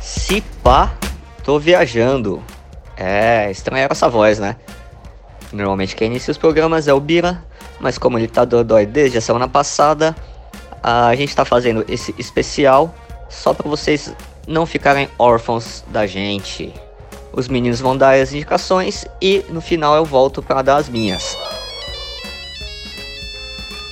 Se 0.00 0.40
pá, 0.62 0.94
tô 1.42 1.58
viajando. 1.58 2.40
É, 2.96 3.50
estranharam 3.50 3.90
essa 3.90 4.08
voz, 4.08 4.38
né? 4.38 4.54
Normalmente 5.52 5.96
quem 5.96 6.06
inicia 6.06 6.30
os 6.30 6.38
programas 6.38 6.86
é 6.86 6.94
o 6.94 7.00
Bira, 7.00 7.44
mas 7.80 7.98
como 7.98 8.16
ele 8.16 8.28
tá 8.28 8.44
dodói 8.44 8.86
desde 8.86 9.18
a 9.18 9.20
semana 9.20 9.48
passada, 9.48 10.14
a 10.80 11.12
gente 11.16 11.34
tá 11.34 11.44
fazendo 11.44 11.84
esse 11.88 12.14
especial 12.16 12.94
só 13.28 13.52
para 13.52 13.68
vocês 13.68 14.14
não 14.46 14.66
ficarem 14.66 15.08
órfãos 15.18 15.84
da 15.88 16.06
gente. 16.06 16.72
Os 17.32 17.48
meninos 17.48 17.80
vão 17.80 17.96
dar 17.96 18.14
as 18.20 18.32
indicações 18.32 19.04
e 19.20 19.44
no 19.50 19.60
final 19.60 19.94
eu 19.94 20.04
volto 20.04 20.42
para 20.42 20.62
dar 20.62 20.76
as 20.76 20.88
minhas. 20.88 21.36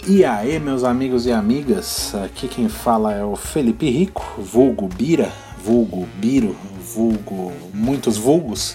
E 0.06 0.24
aí, 0.24 0.58
meus 0.58 0.84
amigos 0.84 1.26
e 1.26 1.32
amigas, 1.32 2.14
aqui 2.14 2.48
quem 2.48 2.68
fala 2.68 3.12
é 3.12 3.22
o 3.22 3.36
Felipe 3.36 3.90
Rico, 3.90 4.24
vulgo 4.38 4.88
Bira, 4.88 5.30
vulgo 5.62 6.08
Biro, 6.14 6.56
vulgo 6.80 7.52
muitos 7.74 8.16
vulgos. 8.16 8.74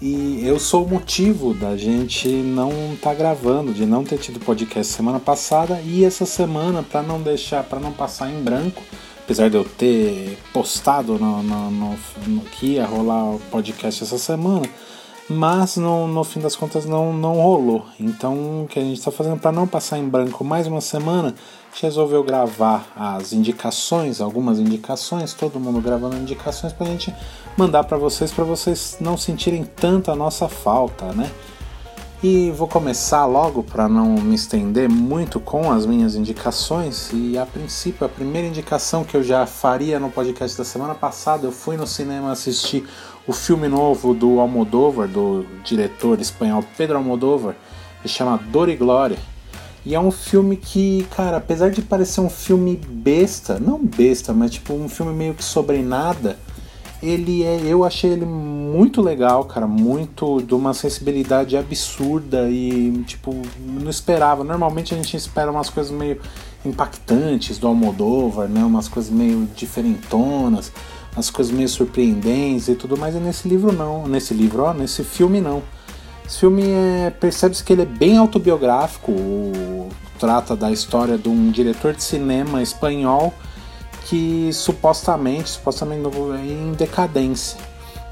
E 0.00 0.40
eu 0.42 0.58
sou 0.58 0.84
o 0.84 0.88
motivo 0.88 1.52
da 1.54 1.76
gente 1.76 2.28
não 2.28 2.70
estar 2.94 3.10
tá 3.10 3.14
gravando, 3.14 3.72
de 3.72 3.84
não 3.84 4.02
ter 4.02 4.18
tido 4.18 4.40
podcast 4.40 4.92
semana 4.92 5.20
passada 5.20 5.80
e 5.84 6.04
essa 6.04 6.24
semana 6.26 6.82
para 6.82 7.02
não 7.02 7.20
deixar, 7.20 7.62
para 7.62 7.78
não 7.78 7.92
passar 7.92 8.30
em 8.30 8.42
branco, 8.42 8.82
apesar 9.26 9.50
de 9.50 9.56
eu 9.56 9.64
ter 9.64 10.38
postado 10.52 11.18
no, 11.18 11.42
no, 11.42 11.70
no, 11.72 11.98
no, 12.28 12.40
que 12.42 12.74
ia 12.74 12.86
rolar 12.86 13.34
o 13.34 13.40
podcast 13.50 14.04
essa 14.04 14.18
semana, 14.18 14.64
mas 15.28 15.76
no, 15.76 16.06
no 16.06 16.22
fim 16.22 16.38
das 16.38 16.54
contas 16.54 16.86
não, 16.86 17.12
não 17.12 17.34
rolou. 17.34 17.84
Então 17.98 18.62
o 18.62 18.68
que 18.68 18.78
a 18.78 18.82
gente 18.82 18.98
está 18.98 19.10
fazendo 19.10 19.36
para 19.36 19.50
não 19.50 19.66
passar 19.66 19.98
em 19.98 20.08
branco 20.08 20.44
mais 20.44 20.68
uma 20.68 20.80
semana, 20.80 21.30
a 21.30 21.74
gente 21.74 21.82
resolveu 21.82 22.22
gravar 22.22 22.86
as 22.94 23.32
indicações, 23.32 24.20
algumas 24.20 24.60
indicações, 24.60 25.34
todo 25.34 25.58
mundo 25.58 25.80
gravando 25.80 26.16
indicações 26.16 26.72
para 26.72 26.86
a 26.86 26.90
gente 26.90 27.12
mandar 27.56 27.82
para 27.82 27.98
vocês, 27.98 28.30
para 28.30 28.44
vocês 28.44 28.98
não 29.00 29.16
sentirem 29.16 29.64
tanto 29.64 30.12
a 30.12 30.14
nossa 30.14 30.48
falta, 30.48 31.06
né? 31.12 31.32
E 32.22 32.50
vou 32.50 32.66
começar 32.66 33.26
logo 33.26 33.62
para 33.62 33.86
não 33.86 34.14
me 34.14 34.34
estender 34.34 34.88
muito 34.88 35.38
com 35.38 35.70
as 35.70 35.84
minhas 35.84 36.14
indicações. 36.14 37.10
E 37.12 37.36
a 37.36 37.44
princípio, 37.44 38.06
a 38.06 38.08
primeira 38.08 38.48
indicação 38.48 39.04
que 39.04 39.14
eu 39.14 39.22
já 39.22 39.44
faria 39.46 40.00
no 40.00 40.10
podcast 40.10 40.56
da 40.56 40.64
semana 40.64 40.94
passada, 40.94 41.46
eu 41.46 41.52
fui 41.52 41.76
no 41.76 41.86
cinema 41.86 42.32
assistir 42.32 42.88
o 43.26 43.34
filme 43.34 43.68
novo 43.68 44.14
do 44.14 44.40
Almodóvar, 44.40 45.06
do 45.06 45.44
diretor 45.62 46.18
espanhol 46.18 46.64
Pedro 46.76 46.96
Almodóvar, 46.96 47.54
que 48.00 48.08
chama 48.08 48.38
Dor 48.50 48.70
e 48.70 48.76
Glória. 48.76 49.18
E 49.84 49.94
é 49.94 50.00
um 50.00 50.10
filme 50.10 50.56
que, 50.56 51.06
cara, 51.14 51.36
apesar 51.36 51.70
de 51.70 51.82
parecer 51.82 52.22
um 52.22 52.30
filme 52.30 52.76
besta, 52.76 53.60
não 53.60 53.78
besta, 53.78 54.32
mas 54.32 54.52
tipo 54.52 54.72
um 54.72 54.88
filme 54.88 55.12
meio 55.12 55.34
que 55.34 55.44
sobre 55.44 55.82
nada, 55.82 56.38
ele 57.02 57.42
é, 57.42 57.60
eu 57.64 57.84
achei 57.84 58.10
ele 58.10 58.24
muito 58.24 59.00
legal, 59.02 59.44
cara, 59.44 59.66
muito 59.66 60.42
de 60.42 60.54
uma 60.54 60.74
sensibilidade 60.74 61.56
absurda 61.56 62.48
e 62.48 63.02
tipo, 63.06 63.34
não 63.58 63.90
esperava. 63.90 64.42
Normalmente 64.42 64.94
a 64.94 64.96
gente 64.96 65.16
espera 65.16 65.50
umas 65.50 65.70
coisas 65.70 65.92
meio 65.92 66.20
impactantes 66.64 67.58
do 67.58 67.66
Almodóvar, 67.66 68.48
né? 68.48 68.64
Umas 68.64 68.88
coisas 68.88 69.10
meio 69.10 69.48
diferentonas, 69.54 70.72
umas 71.14 71.30
coisas 71.30 71.52
meio 71.52 71.68
surpreendentes 71.68 72.68
e 72.68 72.74
tudo 72.74 72.96
mais, 72.96 73.14
e 73.14 73.18
nesse 73.18 73.48
livro 73.48 73.72
não, 73.72 74.06
nesse 74.06 74.34
livro, 74.34 74.64
ó, 74.64 74.74
nesse 74.74 75.04
filme 75.04 75.40
não. 75.40 75.62
Esse 76.26 76.40
filme 76.40 76.64
é, 76.64 77.10
percebe-se 77.10 77.62
que 77.62 77.72
ele 77.72 77.82
é 77.82 77.86
bem 77.86 78.16
autobiográfico, 78.16 79.12
trata 80.18 80.56
da 80.56 80.72
história 80.72 81.16
de 81.16 81.28
um 81.28 81.50
diretor 81.50 81.94
de 81.94 82.02
cinema 82.02 82.60
espanhol 82.60 83.32
que 84.08 84.50
supostamente, 84.52 85.50
supostamente 85.50 86.08
em 86.48 86.72
decadência. 86.72 87.58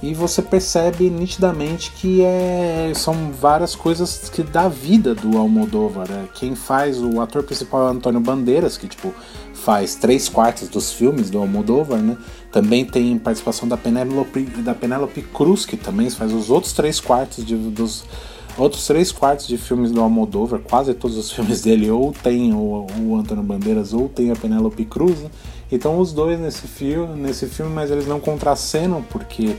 E 0.02 0.12
você 0.12 0.42
percebe 0.42 1.08
nitidamente 1.08 1.90
que 1.92 2.20
é, 2.22 2.92
são 2.94 3.32
várias 3.32 3.74
coisas 3.74 4.28
que 4.28 4.42
da 4.42 4.68
vida 4.68 5.14
do 5.14 5.38
Almodóvar. 5.38 6.10
Né? 6.10 6.28
Quem 6.34 6.54
faz 6.54 7.00
o 7.00 7.20
ator 7.22 7.42
principal 7.42 7.88
é 7.88 7.90
Antônio 7.92 8.20
Bandeiras, 8.20 8.76
que 8.76 8.86
tipo 8.86 9.14
faz 9.54 9.94
três 9.94 10.28
quartos 10.28 10.68
dos 10.68 10.92
filmes 10.92 11.30
do 11.30 11.38
Almodóvar, 11.38 11.98
né? 12.00 12.18
Também 12.52 12.84
tem 12.84 13.18
participação 13.18 13.66
da 13.66 13.78
Penélope, 13.78 14.42
da 14.42 14.74
Penélope 14.74 15.22
Cruz, 15.22 15.64
que 15.64 15.76
também 15.76 16.10
faz 16.10 16.34
os 16.34 16.50
outros 16.50 16.74
três 16.74 17.00
quartos 17.00 17.42
de, 17.42 17.56
dos 17.56 18.04
outros 18.58 18.86
três 18.86 19.10
quartos 19.10 19.46
de 19.46 19.56
filmes 19.56 19.90
do 19.90 20.02
Almodóvar. 20.02 20.60
Quase 20.60 20.92
todos 20.92 21.16
os 21.16 21.30
filmes 21.32 21.62
dele 21.62 21.90
ou 21.90 22.12
tem 22.12 22.52
o, 22.52 22.86
o 23.00 23.16
Antônio 23.16 23.42
Bandeiras 23.42 23.94
ou 23.94 24.06
tem 24.06 24.30
a 24.30 24.36
Penélope 24.36 24.84
Cruz. 24.84 25.18
Né? 25.20 25.30
Então 25.70 25.98
os 25.98 26.12
dois 26.12 26.38
nesse 26.38 26.66
filme, 26.66 27.20
nesse 27.20 27.46
filme, 27.46 27.72
mas 27.72 27.90
eles 27.90 28.06
não 28.06 28.20
contracenam 28.20 29.02
porque 29.02 29.56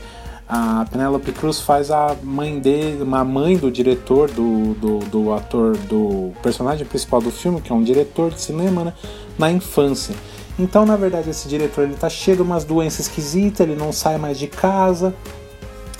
a 0.48 0.86
Penélope 0.90 1.32
Cruz 1.32 1.60
faz 1.60 1.90
a 1.90 2.14
mãe 2.22 2.60
dele, 2.60 3.02
uma 3.02 3.24
mãe 3.24 3.56
do 3.56 3.70
diretor, 3.70 4.30
do, 4.30 4.74
do, 4.74 4.98
do, 5.00 5.32
ator, 5.32 5.76
do 5.76 6.32
personagem 6.40 6.86
principal 6.86 7.20
do 7.20 7.32
filme, 7.32 7.60
que 7.60 7.72
é 7.72 7.74
um 7.74 7.82
diretor 7.82 8.30
de 8.30 8.40
cinema, 8.40 8.84
né, 8.84 8.92
na 9.36 9.50
infância. 9.50 10.14
Então, 10.58 10.86
na 10.86 10.96
verdade, 10.96 11.30
esse 11.30 11.48
diretor 11.48 11.84
ele 11.84 11.94
tá 11.94 12.08
cheio 12.08 12.36
de 12.36 12.42
umas 12.42 12.64
doenças 12.64 13.06
esquisitas, 13.06 13.60
ele 13.60 13.76
não 13.76 13.92
sai 13.92 14.18
mais 14.18 14.38
de 14.38 14.46
casa. 14.46 15.14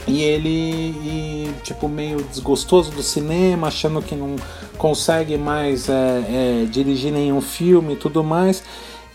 E 0.06 0.22
ele, 0.22 0.48
e, 0.48 1.50
tipo, 1.64 1.88
meio 1.88 2.22
desgostoso 2.22 2.92
do 2.92 3.02
cinema, 3.02 3.66
achando 3.66 4.00
que 4.00 4.14
não 4.14 4.36
consegue 4.78 5.36
mais 5.36 5.88
é, 5.88 5.92
é, 5.92 6.66
dirigir 6.70 7.12
nenhum 7.12 7.40
filme 7.40 7.94
e 7.94 7.96
tudo 7.96 8.22
mais. 8.22 8.62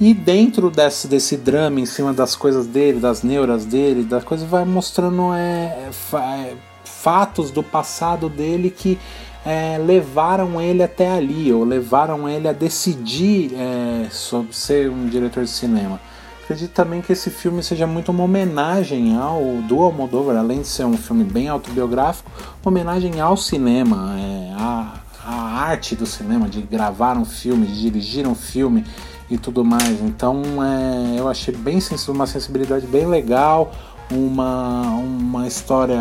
E 0.01 0.15
dentro 0.15 0.71
desse, 0.71 1.07
desse 1.07 1.37
drama, 1.37 1.79
em 1.79 1.85
cima 1.85 2.11
das 2.11 2.35
coisas 2.35 2.65
dele, 2.65 2.99
das 2.99 3.21
neuras 3.21 3.65
dele, 3.65 4.01
das 4.01 4.23
coisas, 4.23 4.49
vai 4.49 4.65
mostrando 4.65 5.31
é, 5.31 5.91
é, 6.15 6.55
fatos 6.83 7.51
do 7.51 7.61
passado 7.61 8.27
dele 8.27 8.71
que 8.71 8.97
é, 9.45 9.77
levaram 9.77 10.59
ele 10.59 10.81
até 10.81 11.07
ali, 11.07 11.53
ou 11.53 11.63
levaram 11.63 12.27
ele 12.27 12.47
a 12.47 12.51
decidir 12.51 13.51
é, 13.53 14.07
sobre 14.09 14.55
ser 14.55 14.89
um 14.89 15.05
diretor 15.05 15.43
de 15.43 15.51
cinema. 15.51 16.01
Acredito 16.43 16.71
também 16.71 16.99
que 16.99 17.13
esse 17.13 17.29
filme 17.29 17.61
seja 17.61 17.85
muito 17.85 18.09
uma 18.09 18.23
homenagem 18.23 19.15
ao 19.15 19.61
do 19.67 19.83
Almodóvar, 19.83 20.35
além 20.35 20.61
de 20.61 20.67
ser 20.67 20.83
um 20.83 20.97
filme 20.97 21.23
bem 21.23 21.47
autobiográfico, 21.47 22.31
uma 22.63 22.71
homenagem 22.71 23.21
ao 23.21 23.37
cinema, 23.37 24.15
é, 24.17 24.53
à, 24.57 24.93
à 25.23 25.35
arte 25.61 25.95
do 25.95 26.07
cinema, 26.07 26.49
de 26.49 26.59
gravar 26.63 27.17
um 27.17 27.25
filme, 27.25 27.67
de 27.67 27.79
dirigir 27.79 28.27
um 28.27 28.33
filme 28.33 28.83
e 29.31 29.37
tudo 29.37 29.63
mais. 29.63 30.01
Então 30.01 30.43
é, 30.63 31.19
eu 31.19 31.27
achei 31.27 31.55
bem 31.55 31.79
uma 32.09 32.27
sensibilidade 32.27 32.85
bem 32.85 33.05
legal, 33.05 33.71
uma, 34.11 34.81
uma 34.81 35.47
história 35.47 35.97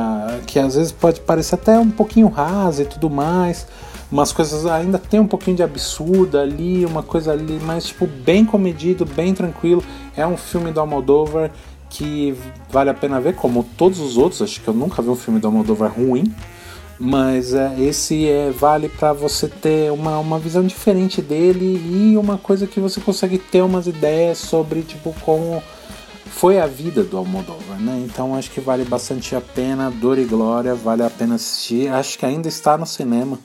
que 0.46 0.58
às 0.58 0.74
vezes 0.74 0.90
pode 0.90 1.20
parecer 1.20 1.54
até 1.54 1.78
um 1.78 1.90
pouquinho 1.90 2.28
rasa 2.28 2.82
e 2.82 2.84
tudo 2.84 3.08
mais. 3.08 3.66
Umas 4.10 4.32
coisas 4.32 4.66
ainda 4.66 4.98
tem 4.98 5.20
um 5.20 5.26
pouquinho 5.26 5.56
de 5.56 5.62
absurdo 5.62 6.36
ali, 6.36 6.84
uma 6.84 7.02
coisa 7.02 7.30
ali, 7.30 7.60
mas 7.64 7.86
tipo 7.86 8.08
bem 8.08 8.44
comedido, 8.44 9.06
bem 9.06 9.32
tranquilo. 9.32 9.84
É 10.16 10.26
um 10.26 10.36
filme 10.36 10.72
do 10.72 10.80
Almodóvar 10.80 11.52
que 11.88 12.36
vale 12.68 12.90
a 12.90 12.94
pena 12.94 13.20
ver, 13.20 13.36
como 13.36 13.64
todos 13.76 14.00
os 14.00 14.16
outros. 14.16 14.42
Acho 14.42 14.60
que 14.60 14.66
eu 14.66 14.74
nunca 14.74 15.00
vi 15.00 15.08
um 15.08 15.14
filme 15.14 15.38
do 15.38 15.46
Almodóvar 15.46 15.92
ruim 15.92 16.34
mas 17.02 17.54
é, 17.54 17.80
esse 17.80 18.28
é, 18.28 18.50
vale 18.50 18.90
para 18.90 19.14
você 19.14 19.48
ter 19.48 19.90
uma, 19.90 20.18
uma 20.18 20.38
visão 20.38 20.62
diferente 20.62 21.22
dele 21.22 21.80
e 21.82 22.14
uma 22.18 22.36
coisa 22.36 22.66
que 22.66 22.78
você 22.78 23.00
consegue 23.00 23.38
ter 23.38 23.62
umas 23.62 23.86
ideias 23.86 24.36
sobre 24.36 24.82
tipo 24.82 25.14
como 25.22 25.62
foi 26.26 26.60
a 26.60 26.66
vida 26.66 27.02
do 27.02 27.16
Almodóvar, 27.16 27.80
né? 27.80 28.04
Então 28.04 28.36
acho 28.36 28.50
que 28.50 28.60
vale 28.60 28.84
bastante 28.84 29.34
a 29.34 29.40
pena, 29.40 29.90
Dor 29.90 30.18
e 30.18 30.24
Glória, 30.24 30.74
vale 30.74 31.02
a 31.02 31.08
pena 31.08 31.36
assistir. 31.36 31.88
Acho 31.88 32.18
que 32.18 32.26
ainda 32.26 32.48
está 32.48 32.76
no 32.76 32.84
cinema, 32.84 33.38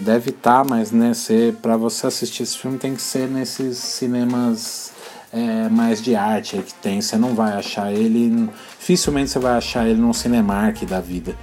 deve 0.00 0.30
estar, 0.30 0.62
tá, 0.62 0.64
mas 0.64 0.90
né, 0.90 1.12
para 1.60 1.76
você 1.76 2.06
assistir 2.06 2.44
esse 2.44 2.56
filme 2.56 2.78
tem 2.78 2.94
que 2.94 3.02
ser 3.02 3.28
nesses 3.28 3.76
cinemas 3.76 4.92
é, 5.30 5.68
mais 5.68 6.00
de 6.00 6.16
arte 6.16 6.56
que 6.58 6.72
tem. 6.72 7.02
Você 7.02 7.18
não 7.18 7.34
vai 7.34 7.52
achar 7.52 7.92
ele, 7.92 8.48
dificilmente 8.78 9.30
você 9.30 9.38
vai 9.38 9.52
achar 9.52 9.86
ele 9.86 10.00
num 10.00 10.14
Cinemark 10.14 10.82
da 10.86 11.00
vida. 11.00 11.36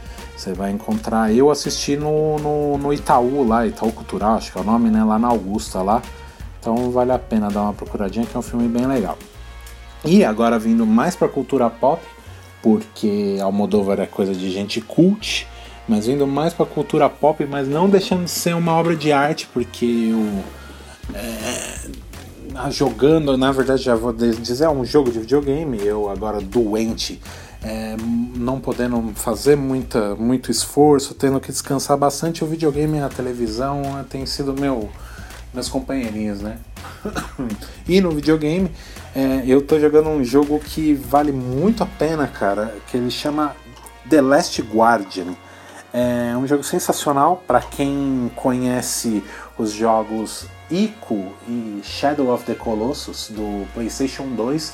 Você 0.43 0.51
vai 0.51 0.71
encontrar. 0.71 1.33
Eu 1.33 1.49
assisti 1.49 1.95
no, 1.95 2.37
no, 2.37 2.77
no, 2.77 2.93
Itaú 2.93 3.47
lá, 3.47 3.65
Itaú 3.65 3.93
Cultural, 3.93 4.35
acho 4.35 4.51
que 4.51 4.57
é 4.57 4.61
o 4.61 4.63
nome, 4.65 4.89
né? 4.89 5.01
Lá 5.01 5.17
na 5.17 5.29
Augusta 5.29 5.81
lá. 5.81 6.01
Então 6.59 6.91
vale 6.91 7.13
a 7.13 7.19
pena 7.19 7.49
dar 7.49 7.61
uma 7.61 7.73
procuradinha, 7.73 8.25
que 8.25 8.35
é 8.35 8.39
um 8.39 8.43
filme 8.43 8.67
bem 8.67 8.85
legal. 8.85 9.17
E 10.03 10.21
agora 10.25 10.59
vindo 10.59 10.85
mais 10.85 11.15
pra 11.15 11.29
cultura 11.29 11.69
pop, 11.69 12.01
porque 12.61 13.37
Almodóvar 13.41 14.01
é 14.01 14.05
coisa 14.05 14.35
de 14.35 14.51
gente 14.51 14.81
cult, 14.81 15.47
mas 15.87 16.07
vindo 16.07 16.27
mais 16.27 16.53
pra 16.53 16.65
cultura 16.65 17.09
pop, 17.09 17.45
mas 17.45 17.69
não 17.69 17.89
deixando 17.89 18.25
de 18.25 18.31
ser 18.31 18.53
uma 18.53 18.73
obra 18.73 18.97
de 18.97 19.13
arte, 19.13 19.47
porque 19.53 19.85
eu. 20.11 20.43
É, 21.15 22.69
jogando, 22.69 23.37
na 23.37 23.53
verdade 23.53 23.81
já 23.81 23.95
vou 23.95 24.11
dizer, 24.11 24.65
é 24.65 24.69
um 24.69 24.83
jogo 24.83 25.09
de 25.09 25.19
videogame, 25.19 25.79
eu 25.85 26.09
agora 26.09 26.41
doente 26.41 27.21
é, 27.63 27.95
não 28.35 28.59
podendo 28.59 29.13
fazer 29.15 29.55
muita, 29.55 30.15
muito 30.15 30.51
esforço, 30.51 31.15
tendo 31.15 31.39
que 31.39 31.51
descansar 31.51 31.97
bastante, 31.97 32.43
o 32.43 32.47
videogame 32.47 32.97
e 32.97 33.01
a 33.01 33.09
televisão 33.09 33.81
é, 33.99 34.03
tem 34.03 34.25
sido 34.25 34.53
meu, 34.53 34.89
meus 35.53 35.69
companheirinhos, 35.69 36.41
né? 36.41 36.59
e 37.87 38.01
no 38.01 38.11
videogame 38.11 38.69
é, 39.15 39.43
eu 39.45 39.61
tô 39.61 39.79
jogando 39.79 40.09
um 40.09 40.23
jogo 40.23 40.59
que 40.59 40.93
vale 40.93 41.31
muito 41.31 41.83
a 41.83 41.85
pena, 41.85 42.27
cara, 42.27 42.75
que 42.87 42.97
ele 42.97 43.09
chama 43.09 43.55
The 44.09 44.21
Last 44.21 44.61
Guardian. 44.61 45.35
É 45.93 46.35
um 46.35 46.47
jogo 46.47 46.63
sensacional 46.63 47.43
para 47.45 47.61
quem 47.61 48.31
conhece 48.35 49.23
os 49.57 49.71
jogos 49.71 50.47
Ico 50.71 51.31
e 51.47 51.81
Shadow 51.83 52.33
of 52.33 52.43
the 52.45 52.55
Colossus 52.55 53.29
do 53.29 53.67
PlayStation 53.75 54.25
2. 54.35 54.73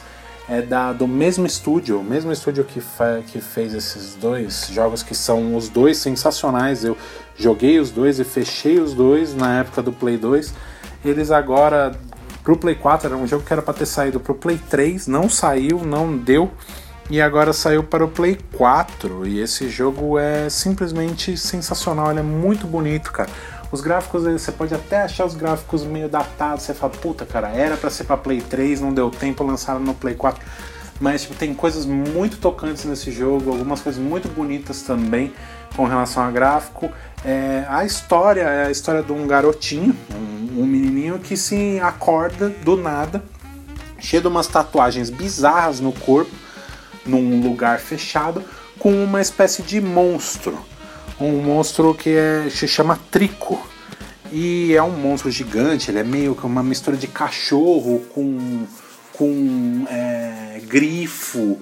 É 0.49 0.63
da, 0.63 0.91
do 0.91 1.07
mesmo 1.07 1.45
estúdio, 1.45 1.99
o 1.99 2.03
mesmo 2.03 2.31
estúdio 2.31 2.63
que, 2.63 2.81
que 3.27 3.39
fez 3.39 3.71
esses 3.71 4.15
dois 4.15 4.67
jogos, 4.71 5.03
que 5.03 5.13
são 5.13 5.55
os 5.55 5.69
dois 5.69 5.97
sensacionais. 5.97 6.83
Eu 6.83 6.97
joguei 7.37 7.79
os 7.79 7.91
dois 7.91 8.19
e 8.19 8.23
fechei 8.23 8.79
os 8.79 8.95
dois 8.95 9.35
na 9.35 9.59
época 9.59 9.83
do 9.83 9.93
Play 9.93 10.17
2. 10.17 10.51
Eles 11.05 11.29
agora, 11.29 11.91
pro 12.43 12.57
Play 12.57 12.73
4, 12.73 13.07
era 13.09 13.15
um 13.15 13.27
jogo 13.27 13.45
que 13.45 13.53
era 13.53 13.61
para 13.61 13.75
ter 13.75 13.85
saído 13.85 14.19
pro 14.19 14.33
Play 14.33 14.59
3, 14.69 15.05
não 15.05 15.29
saiu, 15.29 15.85
não 15.85 16.17
deu 16.17 16.51
e 17.09 17.19
agora 17.19 17.51
saiu 17.53 17.83
para 17.83 18.05
o 18.05 18.07
Play 18.07 18.37
4 18.53 19.25
e 19.27 19.39
esse 19.39 19.67
jogo 19.67 20.19
é 20.19 20.47
simplesmente 20.47 21.35
sensacional, 21.35 22.11
ele 22.11 22.19
é 22.19 22.23
muito 22.23 22.67
bonito, 22.67 23.11
cara. 23.11 23.29
Os 23.71 23.81
gráficos, 23.81 24.23
você 24.23 24.51
pode 24.51 24.73
até 24.73 25.03
achar 25.03 25.25
os 25.25 25.35
gráficos 25.35 25.83
meio 25.83 26.09
datados, 26.09 26.63
você 26.63 26.73
fala, 26.73 26.91
puta, 26.93 27.25
cara, 27.25 27.49
era 27.49 27.77
para 27.77 27.89
ser 27.89 28.05
para 28.05 28.17
Play 28.17 28.41
3, 28.41 28.81
não 28.81 28.93
deu 28.93 29.11
tempo, 29.11 29.43
lançaram 29.43 29.79
no 29.79 29.93
Play 29.93 30.15
4. 30.15 30.43
Mas 30.99 31.21
tipo, 31.21 31.35
tem 31.35 31.53
coisas 31.53 31.85
muito 31.85 32.37
tocantes 32.37 32.83
nesse 32.85 33.11
jogo, 33.11 33.51
algumas 33.51 33.79
coisas 33.79 34.01
muito 34.01 34.27
bonitas 34.27 34.81
também 34.81 35.33
com 35.75 35.85
relação 35.85 36.23
a 36.23 36.31
gráfico. 36.31 36.91
É, 37.23 37.65
a 37.69 37.85
história 37.85 38.41
é 38.41 38.65
a 38.65 38.71
história 38.71 39.01
de 39.01 39.11
um 39.11 39.25
garotinho, 39.25 39.95
um, 40.13 40.61
um 40.61 40.65
menininho 40.65 41.19
que 41.19 41.37
se 41.37 41.79
acorda 41.79 42.49
do 42.49 42.75
nada, 42.75 43.23
cheio 43.99 44.21
de 44.21 44.27
umas 44.27 44.47
tatuagens 44.47 45.09
bizarras 45.09 45.79
no 45.79 45.93
corpo 45.93 46.31
num 47.05 47.41
lugar 47.41 47.79
fechado 47.79 48.43
com 48.77 49.03
uma 49.03 49.21
espécie 49.21 49.61
de 49.61 49.81
monstro. 49.81 50.57
Um 51.19 51.41
monstro 51.41 51.93
que 51.93 52.09
é, 52.09 52.49
se 52.49 52.67
chama 52.67 52.99
Trico. 53.11 53.61
E 54.31 54.75
é 54.75 54.83
um 54.83 54.91
monstro 54.91 55.31
gigante, 55.31 55.89
ele 55.89 55.99
é 55.99 56.03
meio 56.03 56.35
que 56.35 56.45
uma 56.45 56.61
mistura 56.61 56.95
de 56.95 57.07
cachorro 57.07 58.01
com, 58.13 58.65
com 59.11 59.85
é, 59.89 60.61
grifo, 60.67 61.59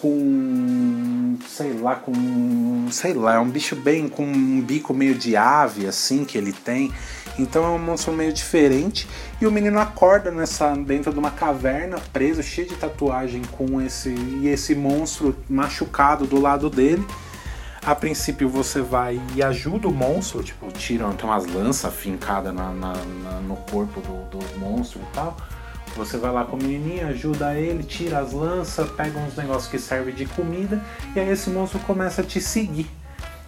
com 0.00 1.36
sei 1.48 1.74
lá, 1.74 1.94
com 1.94 2.86
sei 2.90 3.14
lá, 3.14 3.36
é 3.36 3.38
um 3.38 3.48
bicho 3.48 3.76
bem 3.76 4.08
com 4.08 4.24
um 4.24 4.60
bico 4.60 4.92
meio 4.92 5.14
de 5.14 5.36
ave 5.36 5.86
assim 5.86 6.24
que 6.24 6.36
ele 6.36 6.52
tem. 6.52 6.92
Então 7.38 7.64
é 7.64 7.68
um 7.68 7.78
monstro 7.78 8.12
meio 8.12 8.32
diferente 8.32 9.06
e 9.40 9.46
o 9.46 9.50
menino 9.50 9.78
acorda 9.78 10.30
nessa 10.30 10.74
dentro 10.74 11.12
de 11.12 11.18
uma 11.18 11.30
caverna, 11.30 11.98
preso, 12.12 12.42
cheio 12.42 12.66
de 12.66 12.74
tatuagem 12.74 13.42
com 13.52 13.80
esse 13.80 14.10
e 14.10 14.48
esse 14.48 14.74
monstro 14.74 15.36
machucado 15.48 16.26
do 16.26 16.40
lado 16.40 16.68
dele. 16.68 17.04
A 17.88 17.94
princípio 17.94 18.50
você 18.50 18.82
vai 18.82 19.18
e 19.34 19.42
ajuda 19.42 19.88
o 19.88 19.90
monstro, 19.90 20.42
tipo, 20.42 20.70
tira 20.72 21.08
tem 21.14 21.24
umas 21.24 21.46
lanças 21.46 21.94
fincadas 21.94 22.52
na, 22.52 22.70
na, 22.70 22.92
na, 22.92 23.40
no 23.40 23.56
corpo 23.56 24.02
do, 24.02 24.38
do 24.38 24.58
monstro 24.58 25.00
e 25.00 25.14
tal. 25.14 25.34
Você 25.96 26.18
vai 26.18 26.30
lá 26.30 26.44
com 26.44 26.56
o 26.56 26.62
menininho, 26.62 27.08
ajuda 27.08 27.54
ele, 27.54 27.82
tira 27.82 28.18
as 28.18 28.34
lanças, 28.34 28.90
pega 28.90 29.18
uns 29.18 29.34
negócios 29.34 29.70
que 29.70 29.78
servem 29.78 30.14
de 30.14 30.26
comida 30.26 30.84
e 31.16 31.20
aí 31.20 31.30
esse 31.30 31.48
monstro 31.48 31.78
começa 31.80 32.20
a 32.20 32.24
te 32.24 32.42
seguir. 32.42 32.90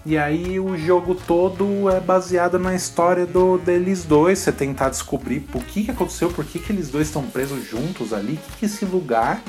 E 0.07 0.17
aí 0.17 0.59
o 0.59 0.75
jogo 0.75 1.15
todo 1.15 1.91
é 1.91 2.01
baseado 2.01 2.59
na 2.59 2.75
história 2.75 3.27
do, 3.27 3.59
deles 3.59 4.05
dois, 4.05 4.39
você 4.39 4.51
tentar 4.51 4.89
descobrir 4.89 5.41
por 5.41 5.63
que, 5.63 5.85
que 5.85 5.91
aconteceu, 5.91 6.31
por 6.31 6.47
que, 6.47 6.59
que 6.59 6.73
eles 6.73 6.89
dois 6.89 7.09
estão 7.09 7.25
presos 7.27 7.69
juntos 7.69 8.15
ali, 8.15 8.33
o 8.33 8.37
que, 8.39 8.57
que 8.61 8.65
esse 8.65 8.87
lugar 8.87 9.43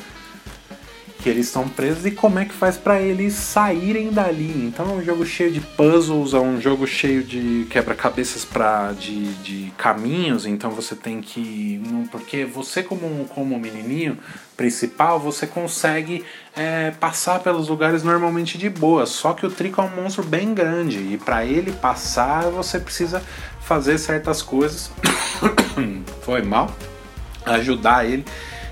que 1.21 1.29
eles 1.29 1.47
estão 1.47 1.67
presos 1.67 2.05
e 2.05 2.11
como 2.11 2.39
é 2.39 2.45
que 2.45 2.53
faz 2.53 2.77
para 2.77 2.99
eles 2.99 3.33
saírem 3.33 4.11
dali. 4.11 4.65
Então 4.67 4.89
é 4.89 4.93
um 4.93 5.03
jogo 5.03 5.25
cheio 5.25 5.51
de 5.51 5.59
puzzles, 5.61 6.33
é 6.33 6.39
um 6.39 6.59
jogo 6.59 6.87
cheio 6.87 7.23
de 7.23 7.67
quebra-cabeças 7.69 8.43
para 8.43 8.91
de, 8.93 9.33
de 9.35 9.71
caminhos, 9.77 10.45
então 10.45 10.71
você 10.71 10.95
tem 10.95 11.21
que 11.21 11.81
porque 12.11 12.43
você 12.43 12.83
como 12.83 13.25
como 13.25 13.59
menininho 13.59 14.17
principal 14.57 15.19
você 15.19 15.47
consegue 15.47 16.23
é, 16.55 16.91
passar 16.91 17.39
pelos 17.39 17.67
lugares 17.67 18.03
normalmente 18.03 18.57
de 18.57 18.69
boa. 18.69 19.05
Só 19.05 19.33
que 19.33 19.45
o 19.45 19.49
Trico 19.49 19.81
é 19.81 19.83
um 19.83 19.95
monstro 19.95 20.23
bem 20.23 20.53
grande 20.53 20.97
e 20.97 21.17
para 21.17 21.45
ele 21.45 21.71
passar 21.71 22.49
você 22.49 22.79
precisa 22.79 23.21
fazer 23.61 23.97
certas 23.97 24.41
coisas. 24.41 24.91
Foi 26.21 26.41
mal 26.41 26.73
ajudar 27.45 28.05
ele 28.05 28.23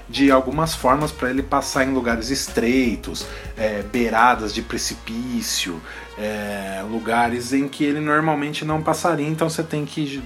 de 0.10 0.32
algumas 0.32 0.74
formas 0.74 1.12
para 1.12 1.30
ele 1.30 1.44
passar 1.44 1.86
em 1.86 1.94
lugares 1.94 2.32
estreitos, 2.32 3.28
é, 3.56 3.84
beiradas 3.84 4.54
de 4.54 4.62
precipício, 4.64 5.80
é, 6.18 6.84
lugares 6.90 7.54
em 7.54 7.68
que 7.68 7.84
ele 7.84 8.00
normalmente 8.00 8.66
não 8.66 8.82
passaria. 8.82 9.28
Então 9.28 9.48
você 9.48 9.62
tem 9.62 9.86
que 9.86 10.02
ir 10.02 10.24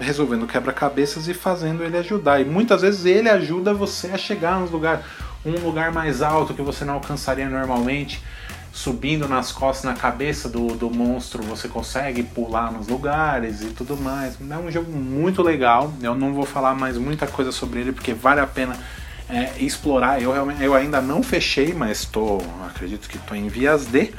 resolvendo 0.00 0.46
quebra-cabeças 0.46 1.28
e 1.28 1.34
fazendo 1.34 1.84
ele 1.84 1.98
ajudar. 1.98 2.40
E 2.40 2.44
muitas 2.44 2.80
vezes 2.80 3.04
ele 3.04 3.28
ajuda 3.28 3.74
você 3.74 4.08
a 4.08 4.16
chegar 4.16 4.58
nos 4.58 4.70
lugar, 4.70 5.02
um 5.44 5.58
lugar 5.60 5.92
mais 5.92 6.22
alto 6.22 6.54
que 6.54 6.62
você 6.62 6.84
não 6.84 6.94
alcançaria 6.94 7.48
normalmente. 7.48 8.22
Subindo 8.70 9.26
nas 9.26 9.50
costas, 9.50 9.84
na 9.84 9.94
cabeça 9.94 10.48
do, 10.48 10.68
do 10.68 10.88
monstro, 10.88 11.42
você 11.42 11.66
consegue 11.66 12.22
pular 12.22 12.70
nos 12.70 12.86
lugares 12.86 13.60
e 13.62 13.66
tudo 13.70 13.96
mais. 13.96 14.38
É 14.40 14.56
um 14.56 14.70
jogo 14.70 14.92
muito 14.92 15.42
legal. 15.42 15.92
Eu 16.00 16.14
não 16.14 16.32
vou 16.32 16.46
falar 16.46 16.74
mais 16.74 16.96
muita 16.96 17.26
coisa 17.26 17.50
sobre 17.50 17.80
ele 17.80 17.92
porque 17.92 18.14
vale 18.14 18.40
a 18.40 18.46
pena 18.46 18.76
é, 19.28 19.52
explorar. 19.58 20.22
Eu, 20.22 20.32
eu 20.60 20.74
ainda 20.74 21.00
não 21.00 21.22
fechei, 21.22 21.74
mas 21.74 22.04
tô, 22.04 22.38
acredito 22.66 23.08
que 23.08 23.16
estou 23.16 23.36
em 23.36 23.48
vias 23.48 23.86
de. 23.86 24.12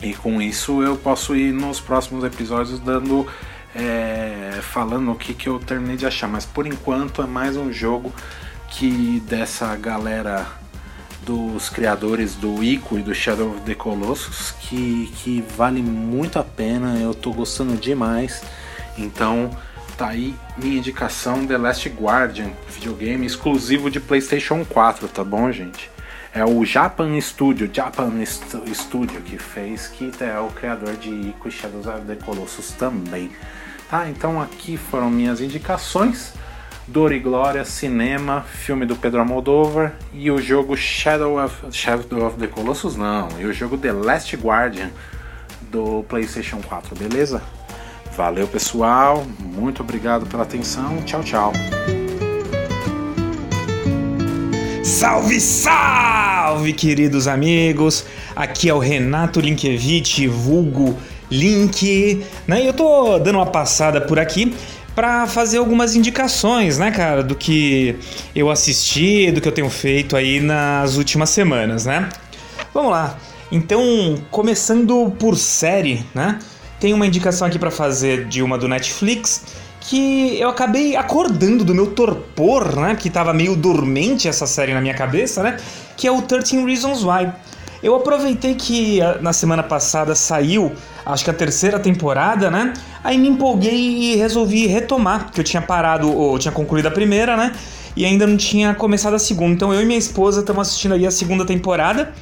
E 0.00 0.14
com 0.14 0.40
isso 0.40 0.82
eu 0.82 0.96
posso 0.96 1.34
ir 1.34 1.52
nos 1.52 1.80
próximos 1.80 2.24
episódios 2.24 2.78
dando. 2.80 3.26
É, 3.74 4.58
falando 4.62 5.12
o 5.12 5.14
que, 5.14 5.34
que 5.34 5.48
eu 5.48 5.58
terminei 5.58 5.96
de 5.96 6.06
achar. 6.06 6.26
Mas 6.26 6.44
por 6.44 6.66
enquanto 6.66 7.22
é 7.22 7.26
mais 7.26 7.56
um 7.56 7.72
jogo 7.72 8.12
que 8.70 9.22
dessa 9.26 9.76
galera 9.76 10.46
dos 11.22 11.68
criadores 11.68 12.34
do 12.34 12.64
Ico 12.64 12.98
e 12.98 13.02
do 13.02 13.14
Shadow 13.14 13.50
of 13.50 13.60
the 13.60 13.74
Colossus 13.74 14.52
que, 14.62 15.12
que 15.16 15.44
vale 15.56 15.82
muito 15.82 16.38
a 16.38 16.44
pena. 16.44 16.98
Eu 16.98 17.14
tô 17.14 17.32
gostando 17.32 17.76
demais. 17.76 18.42
Então 18.96 19.50
Tá 19.98 20.10
aí 20.10 20.32
minha 20.56 20.78
indicação 20.78 21.44
The 21.44 21.58
Last 21.58 21.88
Guardian, 21.88 22.52
videogame 22.68 23.26
exclusivo 23.26 23.90
de 23.90 23.98
PlayStation 23.98 24.64
4, 24.64 25.08
tá 25.08 25.24
bom, 25.24 25.50
gente? 25.50 25.90
É 26.32 26.44
o 26.44 26.64
Japan 26.64 27.20
Studio, 27.20 27.68
Japan 27.72 28.12
Studio 28.24 29.20
que 29.22 29.36
fez, 29.36 29.88
que 29.88 30.12
é 30.20 30.38
o 30.38 30.50
criador 30.50 30.94
de 30.94 31.10
Ico 31.10 31.48
e 31.48 31.50
Shadows 31.50 31.88
of 31.88 32.02
the 32.02 32.14
Colossus 32.14 32.70
também. 32.70 33.32
Tá, 33.90 34.08
então 34.08 34.40
aqui 34.40 34.76
foram 34.76 35.10
minhas 35.10 35.40
indicações. 35.40 36.32
Dor 36.86 37.10
e 37.10 37.18
Glória, 37.18 37.64
cinema, 37.64 38.42
filme 38.42 38.86
do 38.86 38.94
Pedro 38.94 39.18
Almodóvar 39.18 39.96
e 40.14 40.30
o 40.30 40.40
jogo 40.40 40.76
Shadow 40.76 41.44
of, 41.44 41.72
Shadow 41.72 42.24
of 42.24 42.38
the 42.38 42.46
Colossus 42.46 42.94
não, 42.94 43.28
e 43.40 43.46
o 43.46 43.52
jogo 43.52 43.76
The 43.76 43.90
Last 43.90 44.36
Guardian 44.36 44.90
do 45.72 46.04
PlayStation 46.08 46.62
4, 46.62 46.94
beleza? 46.94 47.57
Valeu, 48.18 48.48
pessoal. 48.48 49.24
Muito 49.54 49.80
obrigado 49.80 50.26
pela 50.26 50.42
atenção. 50.42 51.00
Tchau, 51.04 51.22
tchau. 51.22 51.52
Salve, 54.82 55.40
salve, 55.40 56.72
queridos 56.72 57.28
amigos! 57.28 58.04
Aqui 58.34 58.68
é 58.68 58.74
o 58.74 58.80
Renato 58.80 59.38
Linkevich, 59.38 60.26
vulgo 60.26 60.98
Link, 61.30 62.26
né? 62.44 62.60
E 62.60 62.66
eu 62.66 62.72
tô 62.72 63.20
dando 63.20 63.36
uma 63.36 63.46
passada 63.46 64.00
por 64.00 64.18
aqui 64.18 64.52
para 64.96 65.28
fazer 65.28 65.58
algumas 65.58 65.94
indicações, 65.94 66.76
né, 66.76 66.90
cara, 66.90 67.22
do 67.22 67.36
que 67.36 67.94
eu 68.34 68.50
assisti, 68.50 69.30
do 69.30 69.40
que 69.40 69.46
eu 69.46 69.52
tenho 69.52 69.70
feito 69.70 70.16
aí 70.16 70.40
nas 70.40 70.96
últimas 70.96 71.30
semanas, 71.30 71.86
né? 71.86 72.08
Vamos 72.74 72.90
lá. 72.90 73.16
Então, 73.52 74.16
começando 74.28 75.08
por 75.20 75.36
série, 75.36 76.04
né? 76.12 76.40
Tem 76.80 76.94
uma 76.94 77.06
indicação 77.06 77.46
aqui 77.46 77.58
para 77.58 77.70
fazer 77.70 78.26
de 78.26 78.42
uma 78.42 78.56
do 78.56 78.68
Netflix 78.68 79.44
que 79.80 80.38
eu 80.38 80.48
acabei 80.48 80.96
acordando 80.96 81.64
do 81.64 81.74
meu 81.74 81.88
torpor, 81.88 82.76
né? 82.76 82.94
Que 82.94 83.08
tava 83.08 83.32
meio 83.32 83.56
dormente 83.56 84.28
essa 84.28 84.46
série 84.46 84.74
na 84.74 84.80
minha 84.80 84.94
cabeça, 84.94 85.42
né? 85.42 85.56
Que 85.96 86.06
é 86.06 86.12
o 86.12 86.22
13 86.22 86.64
Reasons 86.64 87.02
Why. 87.02 87.32
Eu 87.82 87.94
aproveitei 87.94 88.54
que 88.54 89.00
ah, 89.00 89.18
na 89.20 89.32
semana 89.32 89.62
passada 89.62 90.14
saiu, 90.14 90.72
acho 91.06 91.24
que 91.24 91.30
a 91.30 91.34
terceira 91.34 91.78
temporada, 91.78 92.50
né? 92.50 92.72
Aí 93.02 93.16
me 93.16 93.28
empolguei 93.28 93.74
e 93.74 94.16
resolvi 94.16 94.66
retomar, 94.66 95.26
porque 95.26 95.40
eu 95.40 95.44
tinha 95.44 95.62
parado, 95.62 96.12
ou 96.12 96.38
tinha 96.38 96.52
concluído 96.52 96.86
a 96.86 96.90
primeira, 96.90 97.36
né? 97.36 97.52
E 97.96 98.04
ainda 98.04 98.26
não 98.26 98.36
tinha 98.36 98.74
começado 98.74 99.14
a 99.14 99.18
segunda. 99.18 99.52
Então 99.52 99.72
eu 99.72 99.80
e 99.80 99.84
minha 99.84 99.98
esposa 99.98 100.40
estamos 100.40 100.68
assistindo 100.68 100.94
aí 100.94 101.06
a 101.06 101.10
segunda 101.10 101.44
temporada. 101.44 102.12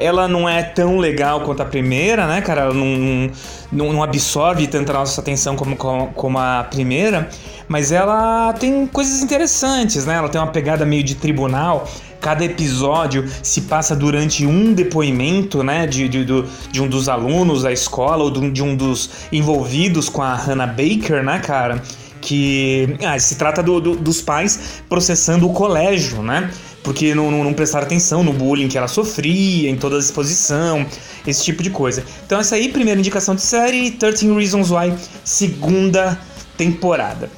Ela 0.00 0.26
não 0.26 0.48
é 0.48 0.62
tão 0.62 0.98
legal 0.98 1.42
quanto 1.42 1.62
a 1.62 1.64
primeira, 1.66 2.26
né, 2.26 2.40
cara? 2.40 2.62
Ela 2.62 2.74
não, 2.74 3.30
não, 3.70 3.92
não 3.92 4.02
absorve 4.02 4.66
tanta 4.66 4.92
nossa 4.92 5.20
atenção 5.20 5.54
como, 5.54 5.76
como, 5.76 6.06
como, 6.08 6.38
a 6.38 6.64
primeira, 6.68 7.28
mas 7.68 7.92
ela 7.92 8.52
tem 8.54 8.86
coisas 8.86 9.22
interessantes, 9.22 10.06
né? 10.06 10.14
Ela 10.14 10.28
tem 10.28 10.40
uma 10.40 10.50
pegada 10.50 10.86
meio 10.86 11.04
de 11.04 11.14
tribunal. 11.14 11.86
Cada 12.18 12.44
episódio 12.44 13.26
se 13.42 13.62
passa 13.62 13.94
durante 13.94 14.44
um 14.46 14.72
depoimento, 14.72 15.62
né, 15.62 15.86
de, 15.86 16.08
de, 16.08 16.24
de 16.24 16.82
um 16.82 16.88
dos 16.88 17.08
alunos 17.08 17.62
da 17.62 17.72
escola 17.72 18.24
ou 18.24 18.30
de 18.30 18.62
um 18.62 18.76
dos 18.76 19.10
envolvidos 19.32 20.08
com 20.08 20.22
a 20.22 20.34
Hannah 20.34 20.66
Baker, 20.66 21.22
né, 21.22 21.38
cara? 21.38 21.82
Que 22.20 22.98
ah, 23.06 23.18
se 23.18 23.36
trata 23.36 23.62
do, 23.62 23.80
do, 23.80 23.96
dos 23.96 24.20
pais 24.20 24.82
processando 24.88 25.48
o 25.48 25.52
colégio, 25.54 26.22
né? 26.22 26.50
Porque 26.82 27.14
não, 27.14 27.30
não, 27.30 27.44
não 27.44 27.52
prestaram 27.52 27.86
atenção 27.86 28.22
no 28.22 28.32
bullying 28.32 28.68
que 28.68 28.78
ela 28.78 28.88
sofria, 28.88 29.68
em 29.68 29.76
toda 29.76 29.96
a 29.96 29.98
exposição, 29.98 30.86
esse 31.26 31.44
tipo 31.44 31.62
de 31.62 31.70
coisa. 31.70 32.04
Então, 32.26 32.40
essa 32.40 32.56
aí, 32.56 32.68
primeira 32.68 32.98
indicação 32.98 33.34
de 33.34 33.42
série, 33.42 33.90
13 33.90 34.32
Reasons 34.32 34.70
Why, 34.70 34.94
segunda 35.24 36.18
temporada. 36.56 37.30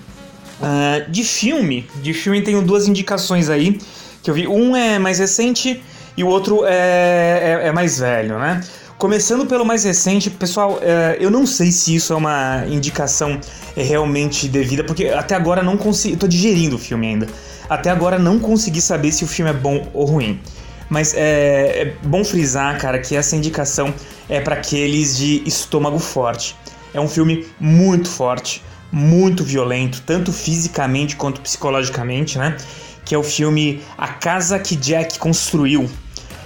Uh, 0.61 1.11
de 1.11 1.25
filme, 1.25 1.89
de 2.03 2.15
filme 2.15 2.41
tenho 2.41 2.63
duas 2.63 2.87
indicações 2.87 3.49
aí 3.51 3.79
que 4.23 4.31
eu 4.31 4.35
vi. 4.35 4.47
Um 4.47 4.77
é 4.77 4.99
mais 4.99 5.19
recente 5.19 5.83
e 6.17 6.23
o 6.23 6.29
outro 6.29 6.65
é, 6.65 7.61
é, 7.63 7.69
é 7.69 7.73
mais 7.73 7.99
velho, 7.99 8.39
né? 8.39 8.61
Começando 9.03 9.45
pelo 9.47 9.65
mais 9.65 9.83
recente, 9.83 10.31
pessoal, 10.31 10.79
é, 10.81 11.17
eu 11.19 11.29
não 11.29 11.45
sei 11.45 11.73
se 11.73 11.93
isso 11.93 12.13
é 12.13 12.17
uma 12.17 12.65
indicação 12.69 13.41
realmente 13.77 14.47
devida, 14.47 14.85
porque 14.85 15.09
até 15.09 15.35
agora 15.35 15.61
não 15.61 15.77
consigo. 15.77 16.17
tô 16.17 16.29
digerindo 16.29 16.77
o 16.77 16.79
filme 16.79 17.09
ainda. 17.09 17.27
Até 17.69 17.91
agora 17.91 18.17
não 18.17 18.39
consegui 18.39 18.81
saber 18.81 19.11
se 19.11 19.25
o 19.25 19.27
filme 19.27 19.51
é 19.51 19.55
bom 19.55 19.89
ou 19.93 20.05
ruim. 20.05 20.41
Mas 20.89 21.15
é, 21.15 21.83
é 21.83 21.95
bom 22.05 22.25
frisar, 22.25 22.79
cara, 22.79 22.97
que 23.01 23.17
essa 23.17 23.35
indicação 23.35 23.93
é 24.29 24.41
para 24.41 24.55
aqueles 24.55 25.17
de 25.17 25.43
estômago 25.45 25.99
forte. 25.99 26.55
É 26.95 27.01
um 27.01 27.09
filme 27.09 27.45
muito 27.59 28.09
forte, 28.09 28.63
muito 28.93 29.43
violento, 29.43 30.01
tanto 30.07 30.33
fisicamente 30.33 31.17
quanto 31.17 31.41
psicologicamente, 31.41 32.39
né? 32.39 32.57
Que 33.05 33.17
é 33.17 33.19
o 33.19 33.25
filme 33.25 33.83
A 33.99 34.07
Casa 34.07 34.61
que 34.61 34.77
Jack 34.77 35.19
Construiu, 35.19 35.91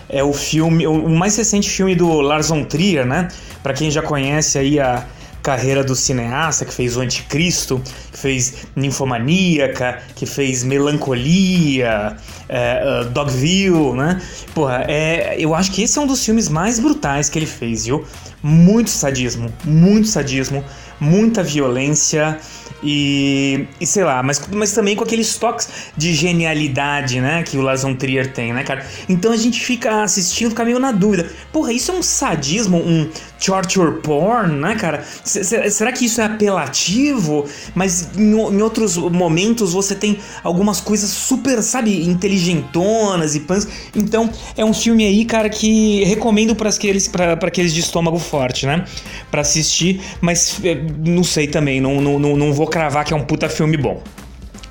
é 0.09 0.23
o 0.23 0.33
filme, 0.33 0.87
o 0.87 1.09
mais 1.09 1.37
recente 1.37 1.69
filme 1.69 1.95
do 1.95 2.21
Lars 2.21 2.49
von 2.49 2.65
Trier, 2.65 3.07
né? 3.07 3.29
Para 3.63 3.73
quem 3.73 3.91
já 3.91 4.03
conhece 4.03 4.59
aí 4.59 4.79
a 4.79 5.07
carreira 5.47 5.85
do 5.85 5.95
cineasta 5.95 6.65
que 6.65 6.75
fez 6.75 6.97
o 6.97 7.01
Anticristo, 7.01 7.81
que 8.11 8.19
fez 8.19 8.67
Ninfomaníaca, 8.75 10.03
que 10.17 10.27
fez 10.27 10.65
Melancolia, 10.65 12.17
é, 12.49 13.03
uh, 13.03 13.11
Dogville, 13.11 13.93
né? 13.93 14.21
Porra, 14.53 14.85
é, 14.89 15.37
eu 15.39 15.55
acho 15.55 15.71
que 15.71 15.83
esse 15.83 15.97
é 15.99 16.03
um 16.03 16.07
dos 16.07 16.25
filmes 16.25 16.49
mais 16.49 16.81
brutais 16.81 17.29
que 17.29 17.39
ele 17.39 17.47
fez, 17.47 17.87
viu? 17.87 18.05
Muito 18.43 18.91
sadismo, 18.91 19.53
muito 19.65 20.09
sadismo, 20.09 20.65
muita 21.01 21.43
violência. 21.43 22.39
E, 22.83 23.67
e 23.81 23.87
sei 23.87 24.05
lá, 24.05 24.23
mas, 24.23 24.41
mas 24.53 24.73
também 24.73 24.95
com 24.95 25.03
aqueles 25.03 25.37
toques 25.37 25.69
de 25.97 26.13
genialidade, 26.13 27.21
né? 27.21 27.43
Que 27.43 27.57
o 27.57 27.63
Lars 27.63 27.83
von 27.83 27.95
Trier 27.95 28.33
tem, 28.33 28.53
né, 28.53 28.63
cara? 28.63 28.87
Então 29.09 29.33
a 29.33 29.37
gente 29.37 29.65
fica 29.65 30.03
assistindo, 30.03 30.51
fica 30.51 30.65
meio 30.65 30.79
na 30.79 30.93
dúvida. 30.93 31.31
Porra, 31.53 31.73
isso 31.73 31.91
é 31.91 31.95
um 31.95 32.03
sadismo, 32.03 32.77
um 32.77 33.11
torture 33.45 34.01
porn, 34.01 34.61
né, 34.61 34.75
cara? 34.75 35.03
C 35.25 35.71
será 35.71 35.91
que 35.91 36.05
isso 36.05 36.21
é 36.21 36.25
apelativo? 36.25 37.47
Mas 37.75 38.11
em, 38.17 38.33
em, 38.33 38.63
outros 38.63 38.97
momentos 38.97 39.73
você 39.73 39.95
tem 39.95 40.19
algumas 40.43 40.81
coisas 40.81 41.11
super, 41.11 41.63
sabe, 41.63 42.05
inteligentonas 42.05 43.35
e 43.35 43.41
pans. 43.41 43.67
Então 43.95 44.31
é 44.57 44.65
um 44.65 44.75
filme 44.75 45.07
aí, 45.07 45.25
cara, 45.25 45.49
que 45.49 46.05
recomendo 46.05 46.55
para 46.55 46.69
aqueles, 46.69 47.09
pra, 47.09 47.33
aqueles 47.33 47.73
de 47.73 47.81
estômago 47.81 48.19
forte, 48.19 48.67
né? 48.67 48.85
Pra 49.31 49.41
assistir, 49.41 50.01
mas 50.21 50.61
é, 50.63 50.75
não 51.05 51.25
sei 51.25 51.47
também, 51.47 51.81
não, 51.81 52.01
não, 52.01 52.37
não, 52.37 52.53
vou 52.53 52.67
cravar 52.67 53.05
que 53.05 53.13
é 53.13 53.17
um 53.17 53.25
puta 53.25 53.49
filme 53.49 53.77
bom. 53.77 54.03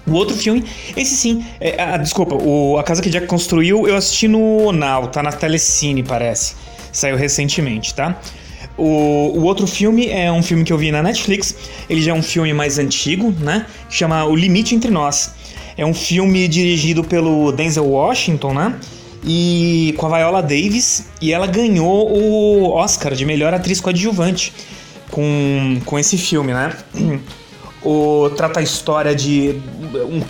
O 0.08 0.14
outro 0.14 0.36
filme, 0.36 0.64
esse 0.96 1.16
sim, 1.16 1.44
é, 1.60 1.82
ah, 1.82 1.98
desculpa, 1.98 2.36
o 2.36 2.78
A 2.78 2.84
Casa 2.84 3.02
que 3.02 3.10
Jack 3.10 3.26
Construiu 3.26 3.88
eu 3.88 3.96
assisti 3.96 4.28
no 4.28 4.72
Now, 4.72 5.08
tá 5.08 5.24
na 5.24 5.32
Telecine, 5.32 6.04
parece. 6.04 6.56
Saiu 6.92 7.18
recentemente, 7.18 7.94
tá? 7.94 8.20
O, 8.78 8.84
o 9.36 9.44
outro 9.44 9.66
filme 9.66 10.08
é 10.10 10.32
um 10.32 10.44
filme 10.44 10.64
que 10.64 10.72
eu 10.72 10.78
vi 10.78 10.92
na 10.92 11.02
Netflix, 11.02 11.56
ele 11.90 12.02
já 12.02 12.12
é 12.12 12.14
um 12.14 12.22
filme 12.22 12.54
mais 12.54 12.78
antigo, 12.78 13.34
né? 13.40 13.66
Chama 13.90 14.26
O 14.26 14.36
Limite 14.36 14.76
Entre 14.76 14.92
Nós. 14.92 15.32
É 15.78 15.86
um 15.86 15.94
filme 15.94 16.48
dirigido 16.48 17.04
pelo 17.04 17.52
Denzel 17.52 17.86
Washington, 17.86 18.54
né? 18.54 18.76
E 19.26 19.96
com 19.98 20.06
a 20.06 20.18
Viola 20.18 20.42
Davis, 20.42 21.08
e 21.20 21.34
ela 21.34 21.48
ganhou 21.48 22.12
o 22.12 22.70
Oscar 22.70 23.16
de 23.16 23.26
melhor 23.26 23.54
atriz 23.54 23.82
coadjuvante 23.82 24.54
com, 25.16 25.80
com 25.86 25.98
esse 25.98 26.18
filme, 26.18 26.54
né? 26.54 26.76
o, 27.86 28.32
trata 28.32 28.60
a 28.60 28.64
história 28.64 29.14
de 29.14 29.62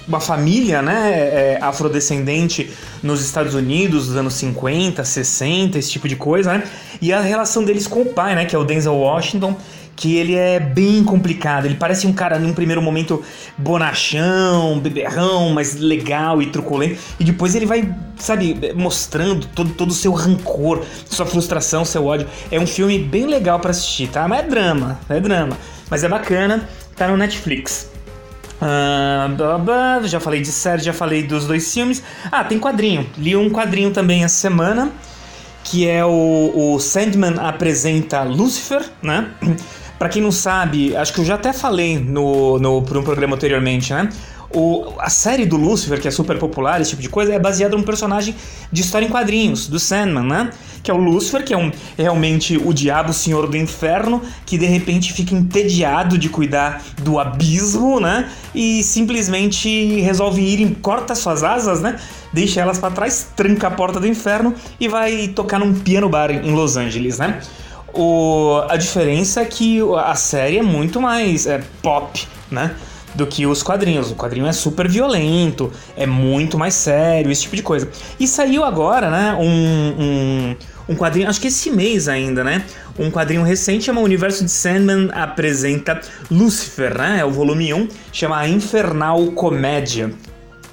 uma 0.06 0.20
família 0.20 0.82
né, 0.82 1.12
é, 1.14 1.60
afrodescendente 1.62 2.70
nos 3.02 3.24
Estados 3.24 3.56
Unidos 3.56 4.08
dos 4.08 4.18
anos 4.18 4.34
50, 4.34 5.04
60, 5.04 5.80
esse 5.80 5.90
tipo 5.90 6.08
de 6.08 6.18
coisa, 6.18 6.58
né? 6.58 6.64
E 7.02 7.14
a 7.14 7.22
relação 7.22 7.64
deles 7.64 7.88
com 7.88 8.02
o 8.02 8.06
pai, 8.06 8.36
né? 8.36 8.46
Que 8.46 8.56
é 8.56 8.60
o 8.60 8.64
Denzel 8.66 8.96
Washington, 8.96 9.56
que 9.96 10.18
ele 10.18 10.36
é 10.36 10.60
bem 10.60 11.04
complicado. 11.04 11.66
Ele 11.66 11.76
parece 11.76 12.06
um 12.06 12.12
cara, 12.12 12.38
num 12.38 12.54
primeiro 12.54 12.82
momento, 12.82 13.24
bonachão, 13.58 14.78
beberrão, 14.80 15.52
mas 15.54 15.76
legal 15.76 16.42
e 16.42 16.48
truculento. 16.48 17.00
E 17.20 17.24
depois 17.24 17.56
ele 17.56 17.66
vai, 17.66 17.90
sabe, 18.18 18.74
mostrando 18.76 19.48
todo, 19.48 19.72
todo 19.72 19.92
o 19.92 19.94
seu 19.94 20.12
rancor, 20.12 20.84
sua 21.06 21.26
frustração, 21.26 21.86
seu 21.86 22.06
ódio. 22.06 22.28
É 22.52 22.60
um 22.60 22.68
filme 22.68 23.00
bem 23.00 23.28
legal 23.28 23.60
para 23.60 23.72
assistir, 23.72 24.10
tá? 24.10 24.28
Mas 24.28 24.40
é 24.40 24.44
drama, 24.44 25.00
é 25.08 25.20
drama. 25.20 25.58
Mas 25.90 26.04
é 26.04 26.10
bacana 26.10 26.68
tá 26.96 27.08
no 27.08 27.18
Netflix. 27.18 27.90
Uh, 28.56 29.36
blá, 29.36 29.58
blá, 29.58 30.02
já 30.04 30.20
falei 30.20 30.42
de 30.42 30.52
série, 30.52 30.82
já 30.82 30.94
falei 30.94 31.24
dos 31.24 31.46
dois 31.46 31.72
filmes. 31.74 32.02
Ah, 32.32 32.44
tem 32.44 32.58
quadrinho. 32.58 33.10
Li 33.18 33.36
um 33.36 33.50
quadrinho 33.50 33.92
também 33.92 34.24
essa 34.24 34.36
semana, 34.36 34.92
que 35.64 35.88
é 35.88 36.06
o, 36.06 36.52
o 36.56 36.80
Sandman 36.80 37.36
apresenta 37.40 38.24
Lucifer, 38.24 38.84
né? 39.02 39.30
Para 40.00 40.10
quem 40.10 40.22
não 40.22 40.32
sabe, 40.32 40.96
acho 40.96 41.14
que 41.14 41.20
eu 41.22 41.26
já 41.26 41.36
até 41.36 41.54
falei 41.54 41.98
no, 41.98 42.60
no, 42.60 42.82
por 42.82 42.98
um 42.98 43.04
programa 43.04 43.36
anteriormente, 43.36 43.94
né? 43.94 44.10
O, 44.56 44.94
a 45.00 45.10
série 45.10 45.46
do 45.46 45.58
Lucifer, 45.58 46.00
que 46.00 46.08
é 46.08 46.12
super 46.12 46.40
popular, 46.40 46.80
esse 46.80 46.92
tipo 46.92 47.02
de 47.02 47.10
coisa, 47.10 47.34
é 47.34 47.38
baseada 47.38 47.76
num 47.76 47.84
personagem 47.84 48.34
de 48.72 48.82
história 48.82 49.06
em 49.06 49.10
quadrinhos, 49.10 49.68
do 49.68 49.78
Sandman, 49.78 50.24
né? 50.24 50.50
Que 50.82 50.90
é 50.90 50.94
o 50.94 50.98
Lucifer, 50.98 51.44
que 51.44 51.54
é 51.54 51.58
um, 51.58 51.70
realmente 51.98 52.56
o 52.56 52.74
diabo, 52.74 53.12
senhor 53.12 53.48
do 53.48 53.58
inferno, 53.58 54.22
que 54.46 54.58
de 54.58 54.66
repente 54.66 55.12
fica 55.12 55.36
entediado 55.36 56.18
de 56.18 56.30
cuidar 56.30 56.82
do 57.02 57.20
abismo, 57.20 58.00
né? 58.00 58.30
E 58.54 58.82
simplesmente 58.82 60.00
resolve 60.00 60.42
ir, 60.42 60.78
corta 60.82 61.16
suas 61.16 61.44
asas, 61.44 61.82
né? 61.82 61.98
Deixa 62.32 62.62
elas 62.62 62.80
para 62.80 62.92
trás, 62.92 63.28
tranca 63.36 63.68
a 63.68 63.72
porta 63.72 64.00
do 64.00 64.08
inferno 64.08 64.56
e 64.80 64.88
vai 64.88 65.28
tocar 65.28 65.60
num 65.60 65.74
piano 65.74 66.08
bar 66.08 66.32
em 66.32 66.52
Los 66.54 66.78
Angeles, 66.78 67.18
né? 67.18 67.42
O, 67.94 68.62
a 68.70 68.78
diferença 68.78 69.42
é 69.42 69.46
que 69.46 69.82
a 69.98 70.16
série 70.16 70.60
é 70.60 70.64
muito 70.64 71.02
mais 71.02 71.46
é, 71.46 71.62
pop, 71.82 72.26
né? 72.50 72.74
Do 73.16 73.26
que 73.26 73.46
os 73.46 73.64
quadrinhos. 73.64 74.12
O 74.12 74.16
quadrinho 74.16 74.46
é 74.46 74.54
super 74.54 74.88
violento, 74.88 75.72
é 75.96 76.06
muito 76.06 76.58
mais 76.58 76.74
sério, 76.74 77.32
esse 77.32 77.44
tipo 77.44 77.56
de 77.56 77.64
coisa. 77.64 77.90
E 78.20 78.28
saiu 78.28 78.64
agora, 78.64 79.10
né, 79.10 79.38
um, 79.40 80.04
um, 80.04 80.56
um 80.90 80.96
quadrinho, 80.96 81.30
acho 81.30 81.42
que 81.42 81.48
esse 81.48 81.72
mês 81.72 82.08
ainda, 82.08 82.44
né? 82.44 82.64
Um 82.98 83.10
quadrinho 83.10 83.44
recente 83.44 83.86
chama 83.86 84.02
Universo 84.02 84.44
de 84.44 84.52
Sandman 84.52 85.10
apresenta 85.14 86.00
Lucifer, 86.30 86.98
né? 86.98 87.18
É 87.20 87.26
o 87.26 87.32
volume 87.32 87.74
1, 87.74 87.88
chama 88.12 88.38
a 88.38 88.48
Infernal 88.48 89.32
Comédia. 89.32 90.14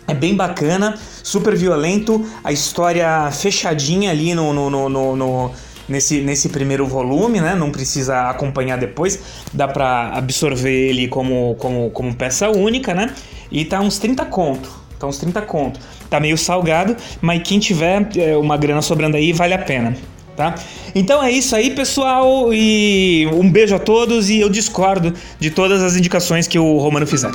É 0.06 0.14
bem 0.14 0.34
bacana, 0.34 0.99
super 1.22 1.56
violento, 1.56 2.26
a 2.42 2.52
história 2.52 3.30
fechadinha 3.30 4.11
ali 4.11 4.34
no, 4.34 4.52
no, 4.52 4.68
no, 4.68 4.88
no, 4.88 5.16
no 5.16 5.50
nesse, 5.92 6.20
nesse 6.22 6.49
primeiro 6.49 6.87
volume, 6.87 7.40
né? 7.40 7.54
Não 7.54 7.70
precisa 7.70 8.30
acompanhar 8.30 8.78
depois, 8.78 9.20
dá 9.52 9.68
para 9.68 10.08
absorver 10.14 10.88
ele 10.88 11.06
como, 11.06 11.54
como, 11.58 11.90
como 11.90 12.14
peça 12.14 12.49
única, 12.50 12.94
né? 12.94 13.14
E 13.50 13.64
tá 13.64 13.78
uns 13.80 13.99
30 13.99 14.25
conto. 14.25 14.68
Tá 14.99 15.06
uns 15.06 15.18
30 15.18 15.42
conto. 15.42 15.78
Tá 16.08 16.18
meio 16.18 16.38
salgado, 16.38 16.96
mas 17.20 17.42
quem 17.42 17.58
tiver 17.58 18.08
é, 18.16 18.37
uma 18.37 18.56
grana 18.56 18.80
sobrando 18.80 19.16
aí, 19.16 19.32
vale 19.32 19.52
a 19.52 19.58
pena. 19.58 19.94
Tá? 20.34 20.54
Então 20.94 21.22
é 21.22 21.30
isso 21.30 21.54
aí, 21.54 21.75
pessoal, 21.75 22.54
e 22.54 23.28
um 23.34 23.50
beijo 23.50 23.75
a 23.75 23.78
todos 23.78 24.30
e 24.30 24.40
eu 24.40 24.49
discordo 24.49 25.12
de 25.38 25.50
todas 25.50 25.82
as 25.82 25.94
indicações 25.94 26.49
que 26.49 26.58
o 26.58 26.78
Romano 26.78 27.06
fizer. 27.06 27.30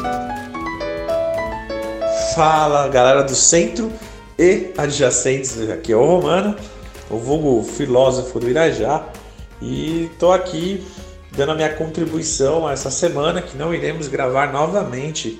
Fala, 2.34 2.88
galera 2.88 3.24
do 3.24 3.36
centro 3.36 3.92
e 4.38 4.72
adjacentes, 4.76 5.70
aqui 5.70 5.92
é 5.92 5.96
o 5.96 6.04
Romano 6.04 6.56
o 7.10 7.18
vulgo 7.18 7.64
filósofo 7.64 8.40
do 8.40 8.50
Irajá, 8.50 9.06
e 9.62 10.10
estou 10.12 10.32
aqui 10.32 10.86
dando 11.32 11.52
a 11.52 11.56
minha 11.56 11.74
contribuição 11.74 12.70
essa 12.70 12.90
semana 12.90 13.42
que 13.42 13.58
não 13.58 13.74
iremos 13.74 14.08
gravar 14.08 14.52
novamente 14.52 15.40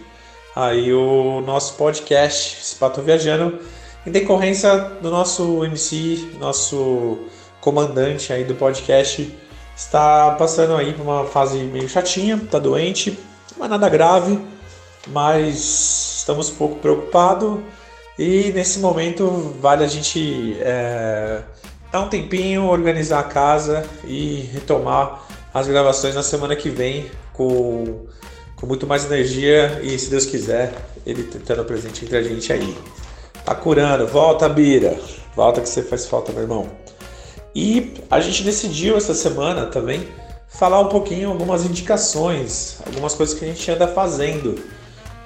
aí 0.56 0.94
o 0.94 1.42
nosso 1.42 1.76
podcast 1.76 2.62
Espato 2.62 3.02
Viajando 3.02 3.60
em 4.06 4.12
decorrência 4.12 4.76
do 5.02 5.12
nosso 5.12 5.64
MC, 5.66 6.30
nosso 6.40 7.20
comandante 7.60 8.32
aí 8.32 8.44
do 8.44 8.56
podcast, 8.56 9.38
está 9.76 10.32
passando 10.32 10.76
aí 10.76 10.94
por 10.94 11.04
uma 11.04 11.26
fase 11.26 11.58
meio 11.58 11.90
chatinha, 11.90 12.42
tá 12.50 12.58
doente, 12.58 13.20
não 13.58 13.66
é 13.66 13.70
nada 13.70 13.90
grave, 13.90 14.40
mas 15.08 16.18
estamos 16.20 16.50
pouco 16.50 16.76
preocupados 16.78 17.60
e 18.18 18.52
nesse 18.54 18.80
momento 18.80 19.56
vale 19.60 19.84
a 19.84 19.88
gente 19.88 20.58
é, 20.62 21.42
dar 21.92 22.02
um 22.02 22.10
tempinho, 22.10 22.66
organizar 22.66 23.20
a 23.20 23.24
casa 23.24 23.86
e 24.06 24.50
retomar 24.54 25.24
as 25.54 25.68
gravações 25.68 26.16
na 26.16 26.24
semana 26.24 26.56
que 26.56 26.70
vem 26.70 27.10
com, 27.34 28.06
com 28.56 28.66
muito 28.66 28.86
mais 28.86 29.06
energia 29.06 29.80
e, 29.84 29.98
se 29.98 30.10
Deus 30.10 30.26
quiser, 30.26 30.74
ele 31.06 31.24
tentando 31.24 31.64
presente 31.64 32.06
entre 32.06 32.18
a 32.18 32.24
gente 32.24 32.52
aí. 32.52 32.78
Tá 33.46 33.56
curando, 33.56 34.06
volta, 34.08 34.50
Bira. 34.50 34.98
Volta 35.36 35.62
que 35.62 35.70
você 35.70 35.82
faz 35.84 36.06
falta, 36.06 36.32
meu 36.32 36.42
irmão. 36.42 36.68
E 37.56 37.94
a 38.12 38.20
gente 38.20 38.44
decidiu 38.44 38.98
essa 38.98 39.14
semana 39.14 39.68
também 39.68 40.08
falar 40.48 40.80
um 40.80 40.88
pouquinho 40.88 41.30
algumas 41.30 41.66
indicações, 41.66 42.80
algumas 42.86 43.14
coisas 43.14 43.38
que 43.38 43.46
a 43.46 43.48
gente 43.48 43.72
anda 43.72 43.88
fazendo. 43.88 44.56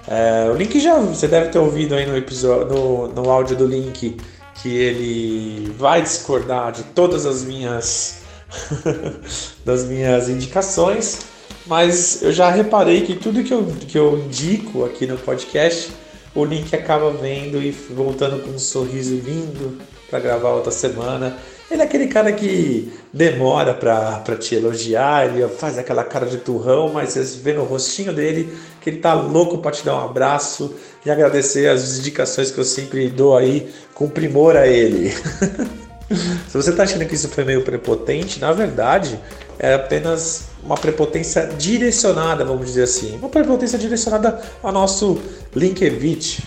É, 0.08 0.50
o 0.50 0.56
link 0.56 0.80
já 0.80 1.00
você 1.00 1.28
deve 1.28 1.50
ter 1.50 1.60
ouvido 1.60 1.96
aí 1.96 2.06
no 2.06 2.18
episódio, 2.18 2.68
no, 2.68 3.08
no 3.08 3.30
áudio 3.30 3.56
do 3.56 3.66
link 3.66 4.18
que 4.56 4.70
ele 4.70 5.74
vai 5.78 6.02
discordar 6.02 6.72
de 6.72 6.84
todas 6.84 7.26
as 7.26 7.44
minhas 7.44 8.22
das 9.66 9.86
minhas 9.86 10.30
indicações, 10.30 11.20
mas 11.66 12.22
eu 12.22 12.32
já 12.32 12.50
reparei 12.50 13.02
que 13.02 13.16
tudo 13.16 13.44
que 13.44 13.54
eu, 13.54 13.66
que 13.88 13.98
eu 13.98 14.18
indico 14.20 14.84
aqui 14.84 15.08
no 15.08 15.18
podcast, 15.18 15.92
o 16.34 16.44
link 16.46 16.74
acaba 16.76 17.12
vendo 17.12 17.62
e 17.62 17.72
voltando 17.72 18.42
com 18.44 18.52
um 18.52 18.60
sorriso 18.60 19.16
lindo 19.16 19.78
para 20.10 20.20
gravar 20.20 20.50
outra 20.50 20.72
semana. 20.72 21.38
Ele 21.70 21.82
é 21.82 21.86
aquele 21.86 22.08
cara 22.08 22.34
que 22.34 22.92
demora 23.14 23.74
para 23.74 24.36
te 24.36 24.56
elogiar, 24.56 25.26
ele 25.26 25.48
faz 25.48 25.78
aquela 25.78 26.04
cara 26.04 26.26
de 26.26 26.38
turrão, 26.38 26.92
mas 26.92 27.12
você 27.12 27.24
vê 27.40 27.54
no 27.54 27.64
rostinho 27.64 28.12
dele 28.14 28.54
que 28.82 28.90
ele 28.90 28.98
tá 28.98 29.14
louco 29.14 29.60
para 29.60 29.72
te 29.72 29.86
dar 29.86 29.96
um 29.96 30.06
abraço 30.06 30.74
e 31.06 31.12
agradecer 31.12 31.70
as 31.70 32.00
indicações 32.00 32.52
que 32.52 32.58
eu 32.58 32.66
sempre 32.66 33.08
dou 33.10 33.38
aí 33.38 33.72
com 33.94 34.10
primor 34.10 34.58
a 34.58 34.68
ele. 34.68 35.12
Se 36.50 36.58
você 36.58 36.72
está 36.72 36.84
achando 36.84 37.06
que 37.06 37.16
isso 37.16 37.30
foi 37.30 37.46
meio 37.46 37.64
prepotente, 37.64 38.40
na 38.40 38.52
verdade 38.52 39.18
é 39.58 39.76
apenas 39.76 40.50
uma 40.64 40.76
prepotência 40.76 41.46
direcionada, 41.46 42.44
vamos 42.44 42.66
dizer 42.66 42.84
assim. 42.84 43.16
Uma 43.18 43.30
prepotência 43.30 43.78
direcionada 43.78 44.42
ao 44.64 44.72
nosso 44.72 45.22
Linkevich, 45.56 46.44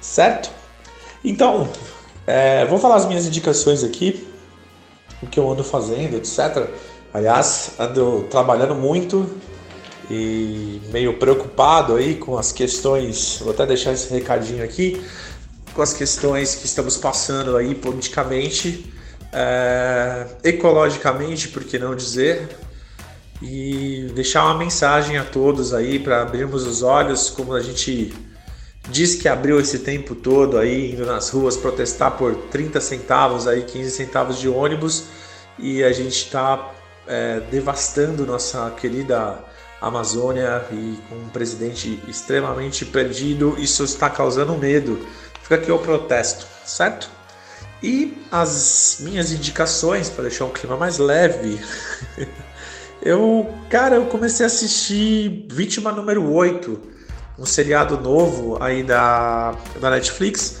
certo? 0.00 0.50
Então, 1.22 1.68
é, 2.26 2.64
vou 2.64 2.78
falar 2.78 2.96
as 2.96 3.06
minhas 3.06 3.26
indicações 3.26 3.84
aqui, 3.84 4.26
o 5.22 5.26
que 5.26 5.38
eu 5.38 5.50
ando 5.50 5.62
fazendo, 5.62 6.16
etc. 6.16 6.66
Aliás, 7.12 7.72
ando 7.78 8.26
trabalhando 8.30 8.74
muito 8.74 9.30
e 10.10 10.80
meio 10.92 11.18
preocupado 11.18 11.96
aí 11.96 12.14
com 12.14 12.38
as 12.38 12.52
questões. 12.52 13.38
Vou 13.40 13.52
até 13.52 13.66
deixar 13.66 13.92
esse 13.92 14.12
recadinho 14.12 14.62
aqui 14.62 15.02
com 15.74 15.82
as 15.82 15.92
questões 15.92 16.54
que 16.54 16.64
estamos 16.64 16.96
passando 16.96 17.56
aí 17.56 17.74
politicamente 17.74 18.90
é, 19.32 20.26
ecologicamente, 20.42 21.48
por 21.48 21.62
que 21.62 21.78
não 21.78 21.94
dizer, 21.94 22.48
e 23.42 24.10
deixar 24.14 24.44
uma 24.44 24.56
mensagem 24.56 25.18
a 25.18 25.24
todos 25.24 25.74
aí 25.74 25.98
para 25.98 26.22
abrirmos 26.22 26.66
os 26.66 26.82
olhos, 26.82 27.28
como 27.28 27.52
a 27.52 27.60
gente 27.60 28.14
diz 28.88 29.16
que 29.16 29.28
abriu 29.28 29.60
esse 29.60 29.80
tempo 29.80 30.14
todo 30.14 30.56
aí, 30.56 30.92
indo 30.92 31.04
nas 31.04 31.28
ruas 31.28 31.56
protestar 31.56 32.12
por 32.12 32.34
30 32.50 32.80
centavos, 32.80 33.46
aí 33.46 33.62
15 33.62 33.90
centavos 33.90 34.38
de 34.38 34.48
ônibus, 34.48 35.04
e 35.58 35.82
a 35.82 35.92
gente 35.92 36.16
está 36.16 36.72
é, 37.06 37.40
devastando 37.50 38.24
nossa 38.24 38.70
querida 38.70 39.44
Amazônia 39.80 40.64
e 40.72 40.98
com 41.08 41.16
um 41.16 41.28
presidente 41.28 42.02
extremamente 42.08 42.84
perdido, 42.84 43.56
isso 43.58 43.84
está 43.84 44.08
causando 44.08 44.56
medo. 44.56 45.06
Fica 45.42 45.56
aqui 45.56 45.70
o 45.70 45.78
protesto, 45.78 46.46
certo? 46.64 47.10
E 47.82 48.16
as 48.32 48.98
minhas 49.00 49.32
indicações 49.32 50.08
para 50.08 50.22
deixar 50.22 50.46
um 50.46 50.50
clima 50.50 50.76
mais 50.76 50.98
leve. 50.98 51.60
eu, 53.02 53.52
cara, 53.68 53.96
eu 53.96 54.06
comecei 54.06 54.44
a 54.44 54.48
assistir 54.48 55.46
Vítima 55.50 55.92
número 55.92 56.32
8, 56.32 56.80
um 57.38 57.44
seriado 57.44 58.00
novo 58.00 58.62
aí 58.62 58.82
da, 58.82 59.54
da 59.78 59.90
Netflix, 59.90 60.56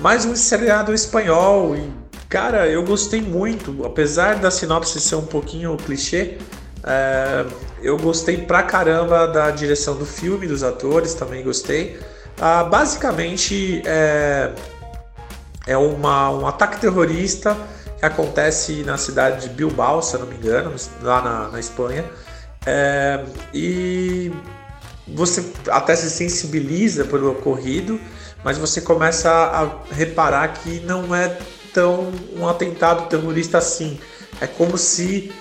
mais 0.00 0.24
um 0.24 0.34
seriado 0.34 0.92
espanhol. 0.92 1.76
E, 1.76 1.90
cara, 2.28 2.66
eu 2.66 2.82
gostei 2.82 3.22
muito, 3.22 3.86
apesar 3.86 4.36
da 4.36 4.50
sinopse 4.50 5.00
ser 5.00 5.14
um 5.14 5.26
pouquinho 5.26 5.76
clichê. 5.76 6.38
É, 6.88 7.44
eu 7.82 7.98
gostei 7.98 8.38
pra 8.38 8.62
caramba 8.62 9.26
da 9.28 9.50
direção 9.50 9.94
do 9.94 10.06
filme, 10.06 10.46
dos 10.46 10.62
atores, 10.62 11.12
também 11.12 11.44
gostei. 11.44 12.00
Ah, 12.40 12.64
basicamente, 12.64 13.82
é, 13.84 14.52
é 15.66 15.76
uma, 15.76 16.30
um 16.30 16.46
ataque 16.46 16.80
terrorista 16.80 17.54
que 17.98 18.06
acontece 18.06 18.84
na 18.84 18.96
cidade 18.96 19.48
de 19.48 19.54
Bilbao, 19.54 20.00
se 20.00 20.14
eu 20.14 20.20
não 20.20 20.26
me 20.28 20.36
engano, 20.36 20.74
lá 21.02 21.20
na, 21.20 21.48
na 21.48 21.60
Espanha. 21.60 22.04
É, 22.64 23.24
e 23.52 24.32
você 25.06 25.44
até 25.68 25.94
se 25.94 26.10
sensibiliza 26.10 27.04
pelo 27.04 27.30
ocorrido, 27.32 28.00
mas 28.44 28.56
você 28.56 28.80
começa 28.80 29.30
a 29.30 29.92
reparar 29.92 30.48
que 30.48 30.80
não 30.80 31.14
é 31.14 31.36
tão 31.72 32.12
um 32.36 32.48
atentado 32.48 33.08
terrorista 33.08 33.58
assim. 33.58 33.98
É 34.40 34.46
como 34.46 34.78
se. 34.78 35.32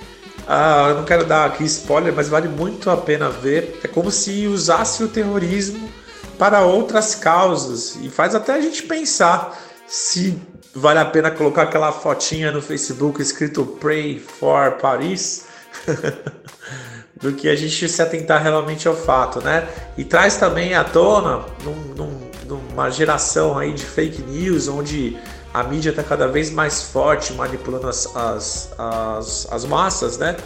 Ah, 0.48 0.88
eu 0.90 0.96
não 0.96 1.04
quero 1.04 1.26
dar 1.26 1.46
aqui 1.46 1.66
spoiler, 1.66 2.14
mas 2.14 2.30
vale 2.30 2.48
muito 2.48 2.90
a 2.90 2.96
pena 2.96 3.30
ver. 3.30 3.82
É 3.84 3.88
como 3.88 4.10
se 4.10 4.48
usasse 4.48 5.04
o 5.04 5.10
terrorismo 5.10 5.90
para 6.38 6.62
outras 6.62 7.16
causas 7.16 7.98
e 8.02 8.10
faz 8.10 8.34
até 8.34 8.54
a 8.54 8.62
gente 8.62 8.84
pensar 8.84 9.58
se 9.86 10.40
vale 10.74 11.00
a 11.00 11.06
pena 11.06 11.32
colocar 11.32 11.64
aquela 11.64 11.92
fotinha 11.92 12.52
no 12.52 12.62
Facebook 12.62 13.22
escrito 13.22 13.66
Pray 13.66 14.20
for 14.20 14.74
Paris, 14.74 15.46
do 17.20 17.34
que 17.34 17.50
a 17.50 17.56
gente 17.56 17.90
se 17.90 18.02
atentar 18.02 18.42
realmente 18.42 18.88
ao 18.88 18.96
fato, 18.96 19.42
né? 19.42 19.68
E 19.98 20.04
traz 20.04 20.38
também 20.38 20.76
à 20.76 20.84
tona 20.84 21.44
num, 21.64 21.96
num, 21.96 22.32
numa 22.46 22.90
geração 22.90 23.58
aí 23.58 23.74
de 23.74 23.84
fake 23.84 24.22
news, 24.22 24.68
onde 24.68 25.18
a 25.54 25.64
mídia 25.64 25.90
está 25.90 26.04
cada 26.04 26.28
vez 26.28 26.52
mais 26.52 26.84
forte, 26.84 27.34
manipulando 27.34 27.88
as, 27.88 28.16
as, 28.16 28.74
as, 28.78 29.48
as 29.52 29.66
massas, 29.66 30.18
né? 30.18 30.38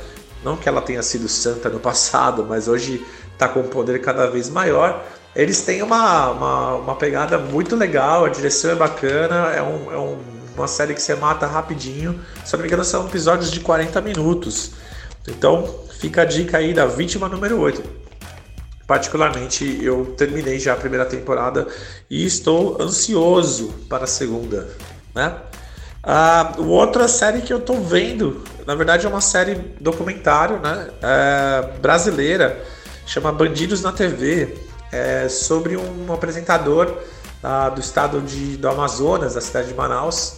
Não 0.44 0.58
que 0.58 0.68
ela 0.68 0.82
tenha 0.82 1.02
sido 1.04 1.28
santa 1.28 1.70
no 1.70 1.80
passado, 1.82 2.46
mas 2.48 2.68
hoje 2.68 3.06
está 3.34 3.48
com 3.48 3.62
um 3.62 3.68
poder 3.68 4.02
cada 4.02 4.28
vez 4.28 4.50
maior. 4.50 5.04
Eles 5.36 5.62
têm 5.62 5.82
uma, 5.82 6.32
uma, 6.32 6.76
uma, 6.76 6.96
pegada 6.96 7.38
muito 7.38 7.76
legal, 7.76 8.26
a 8.26 8.30
direção 8.30 8.72
é 8.72 8.76
bacana, 8.76 9.52
é, 9.54 9.62
um, 9.62 9.92
é 9.92 9.98
um, 9.98 10.18
uma 10.56 10.68
série 10.68 10.94
que 10.94 11.02
você 11.02 11.16
mata 11.16 11.48
rapidinho. 11.48 12.20
Me 12.54 12.68
engano, 12.68 12.84
são 12.84 13.08
episódios 13.08 13.50
de 13.50 13.62
40 13.62 14.02
minutos. 14.02 14.72
Então 15.28 15.86
fica 16.00 16.24
a 16.24 16.26
dica 16.26 16.58
aí 16.58 16.74
da 16.74 16.86
vítima 16.86 17.30
número 17.30 17.60
8. 17.60 18.01
Particularmente, 18.91 19.80
eu 19.82 20.13
terminei 20.17 20.60
já 20.60 20.73
a 20.73 20.75
primeira 20.75 21.06
temporada 21.06 21.65
e 22.10 22.25
estou 22.25 22.75
ansioso 22.77 23.69
para 23.88 24.04
a 24.04 24.08
segunda. 24.08 24.67
Né? 25.15 25.34
A 26.04 26.56
outra 26.58 27.08
série 27.08 27.39
que 27.39 27.54
eu 27.54 27.60
estou 27.60 27.80
vendo, 27.82 28.43
na 28.67 28.75
verdade 28.75 29.06
é 29.06 29.10
uma 29.10 29.21
série 29.21 29.56
documentário 29.80 30.60
né? 30.60 30.89
É, 31.01 31.80
brasileira, 31.80 32.62
chama 33.06 33.32
Bandidos 33.32 33.82
na 33.82 33.93
TV 33.93 34.58
é, 34.91 35.30
sobre 35.30 35.77
um 35.77 36.12
apresentador 36.12 36.93
ah, 37.41 37.69
do 37.69 37.80
estado 37.80 38.19
de, 38.19 38.58
do 38.58 38.67
Amazonas, 38.67 39.36
da 39.36 39.41
cidade 39.41 39.69
de 39.69 39.73
Manaus. 39.73 40.34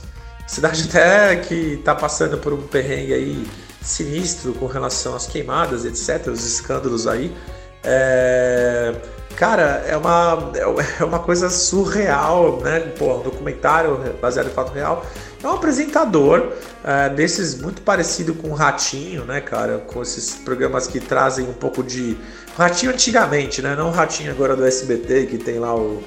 Cidade 0.45 0.83
até 0.93 1.37
que 1.37 1.73
está 1.79 1.95
passando 1.95 2.37
por 2.37 2.53
um 2.53 2.61
perrengue 2.61 3.15
aí 3.15 3.47
sinistro 3.81 4.53
com 4.53 4.67
relação 4.67 5.15
às 5.15 5.25
queimadas, 5.25 5.85
etc., 5.85 6.27
os 6.27 6.45
escândalos 6.45 7.07
aí. 7.07 7.35
É, 7.83 8.93
cara, 9.35 9.83
é 9.87 9.97
uma, 9.97 10.51
é 10.99 11.03
uma 11.03 11.19
coisa 11.19 11.49
surreal, 11.49 12.61
né? 12.61 12.79
Pô, 12.97 13.17
um 13.17 13.23
documentário 13.23 13.99
baseado 14.21 14.47
em 14.47 14.53
fato 14.53 14.71
real. 14.71 15.05
É 15.43 15.47
um 15.47 15.51
apresentador 15.51 16.53
é, 16.83 17.09
desses 17.09 17.59
muito 17.61 17.81
parecido 17.81 18.33
com 18.33 18.49
o 18.49 18.53
Ratinho, 18.53 19.25
né, 19.25 19.41
cara? 19.41 19.79
Com 19.79 20.01
esses 20.01 20.35
programas 20.35 20.87
que 20.87 21.01
trazem 21.01 21.45
um 21.45 21.53
pouco 21.53 21.83
de 21.83 22.17
Ratinho 22.57 22.93
antigamente, 22.93 23.61
né? 23.61 23.75
Não 23.75 23.89
o 23.89 23.91
Ratinho 23.91 24.31
agora 24.31 24.55
do 24.55 24.65
SBT, 24.65 25.25
que 25.25 25.37
tem 25.37 25.59
lá 25.59 25.75
o, 25.75 26.01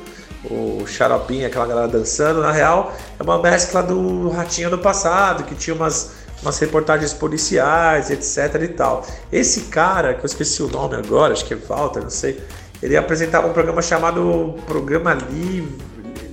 o 0.51 0.87
xaropinho, 0.87 1.47
aquela 1.47 1.67
galera 1.67 1.89
dançando. 1.89 2.41
Na 2.41 2.51
real, 2.51 2.97
é 3.19 3.23
uma 3.23 3.41
mescla 3.43 3.83
do 3.83 4.31
Ratinho 4.31 4.71
do 4.71 4.79
passado, 4.79 5.45
que 5.45 5.55
tinha 5.55 5.77
umas, 5.77 6.12
umas 6.42 6.59
reportagens 6.59 7.12
policiais, 7.12 8.11
etc 8.11 8.62
e 8.62 8.68
tal. 8.68 9.07
Esse 9.33 9.62
cara, 9.62 10.14
que 10.14 10.20
eu 10.20 10.27
esqueci 10.27 10.62
o 10.62 10.68
nome 10.68 10.96
agora, 10.96 11.33
acho 11.33 11.44
que 11.44 11.55
é 11.55 11.57
Walter, 11.57 12.03
não 12.03 12.11
sei. 12.11 12.40
Ele 12.83 12.96
apresentava 12.96 13.46
um 13.46 13.53
programa 13.53 13.81
chamado 13.81 14.55
Programa 14.66 15.14
Livre. 15.14 15.77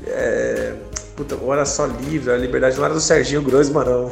É, 0.08 0.74
puta, 1.16 1.38
Hora 1.42 1.66
Só 1.66 1.86
Livre, 1.86 2.32
a 2.32 2.38
Liberdade 2.38 2.78
não 2.78 2.86
era 2.86 2.94
do 2.94 3.02
Serginho 3.02 3.42
Grossman, 3.42 3.86
não. 3.86 4.12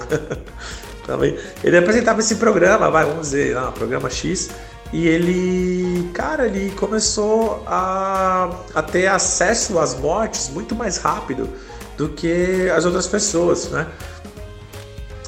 Também. 1.05 1.37
Ele 1.63 1.77
apresentava 1.77 2.19
esse 2.19 2.35
programa, 2.35 2.89
vai, 2.89 3.05
vamos 3.05 3.31
dizer, 3.31 3.55
lá, 3.55 3.71
programa 3.71 4.09
X, 4.09 4.49
e 4.93 5.07
ele, 5.07 6.09
cara, 6.13 6.45
ele 6.45 6.71
começou 6.71 7.63
a, 7.65 8.49
a 8.75 8.81
ter 8.83 9.07
acesso 9.07 9.79
às 9.79 9.97
mortes 9.97 10.49
muito 10.49 10.75
mais 10.75 10.97
rápido 10.97 11.49
do 11.97 12.09
que 12.09 12.69
as 12.75 12.85
outras 12.85 13.07
pessoas, 13.07 13.69
né? 13.69 13.87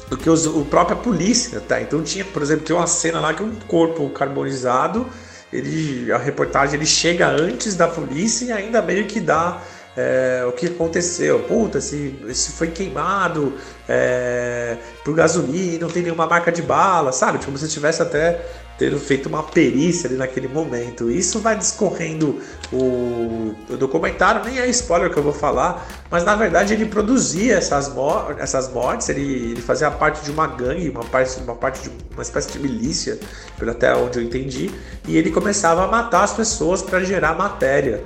Do 0.08 0.16
que 0.16 0.28
os, 0.28 0.46
o 0.46 0.64
própria 0.64 0.96
polícia, 0.96 1.60
tá? 1.60 1.80
Então 1.80 2.02
tinha, 2.02 2.24
por 2.24 2.42
exemplo, 2.42 2.64
tem 2.64 2.76
uma 2.76 2.86
cena 2.86 3.20
lá 3.20 3.32
que 3.32 3.42
um 3.42 3.54
corpo 3.66 4.08
carbonizado, 4.10 5.06
ele, 5.52 6.12
a 6.12 6.18
reportagem 6.18 6.74
ele 6.74 6.86
chega 6.86 7.28
antes 7.28 7.74
da 7.74 7.88
polícia 7.88 8.44
e 8.46 8.52
ainda 8.52 8.82
meio 8.82 9.06
que 9.06 9.18
dá 9.18 9.62
é, 9.96 10.44
o 10.46 10.52
que 10.52 10.66
aconteceu. 10.66 11.40
Puta, 11.40 11.80
se, 11.80 12.14
se 12.34 12.52
foi 12.52 12.68
queimado 12.68 13.54
é, 13.88 14.76
por 15.04 15.14
gasolina, 15.14 15.78
não 15.80 15.88
tem 15.88 16.02
nenhuma 16.02 16.26
marca 16.26 16.50
de 16.50 16.62
bala, 16.62 17.12
sabe? 17.12 17.38
Tipo, 17.38 17.46
como 17.52 17.58
se 17.58 17.68
tivesse 17.68 18.02
até 18.02 18.44
ter 18.78 18.96
feito 18.98 19.28
uma 19.28 19.42
perícia 19.42 20.08
ali 20.08 20.16
naquele 20.16 20.48
momento. 20.48 21.10
Isso 21.10 21.38
vai 21.38 21.56
discorrendo 21.56 22.40
o, 22.72 23.54
o, 23.70 23.76
documentário, 23.76 24.44
nem 24.44 24.58
é 24.58 24.68
spoiler 24.68 25.12
que 25.12 25.16
eu 25.16 25.22
vou 25.22 25.32
falar, 25.32 25.86
mas 26.10 26.24
na 26.24 26.34
verdade 26.34 26.74
ele 26.74 26.86
produzia 26.86 27.54
essas, 27.56 27.88
mor 27.88 28.36
essas 28.38 28.68
mortes, 28.72 29.08
ele, 29.08 29.52
ele 29.52 29.60
fazia 29.60 29.90
parte 29.90 30.24
de 30.24 30.30
uma 30.30 30.46
gangue, 30.46 30.88
uma 30.90 31.04
parte, 31.04 31.38
uma 31.40 31.54
parte 31.54 31.82
de 31.82 31.90
uma 32.12 32.22
espécie 32.22 32.52
de 32.52 32.58
milícia, 32.58 33.18
pelo 33.56 33.70
até 33.70 33.94
onde 33.94 34.18
eu 34.18 34.24
entendi, 34.24 34.70
e 35.06 35.16
ele 35.16 35.30
começava 35.30 35.84
a 35.84 35.86
matar 35.86 36.24
as 36.24 36.32
pessoas 36.32 36.82
para 36.82 37.02
gerar 37.04 37.34
matéria. 37.34 38.02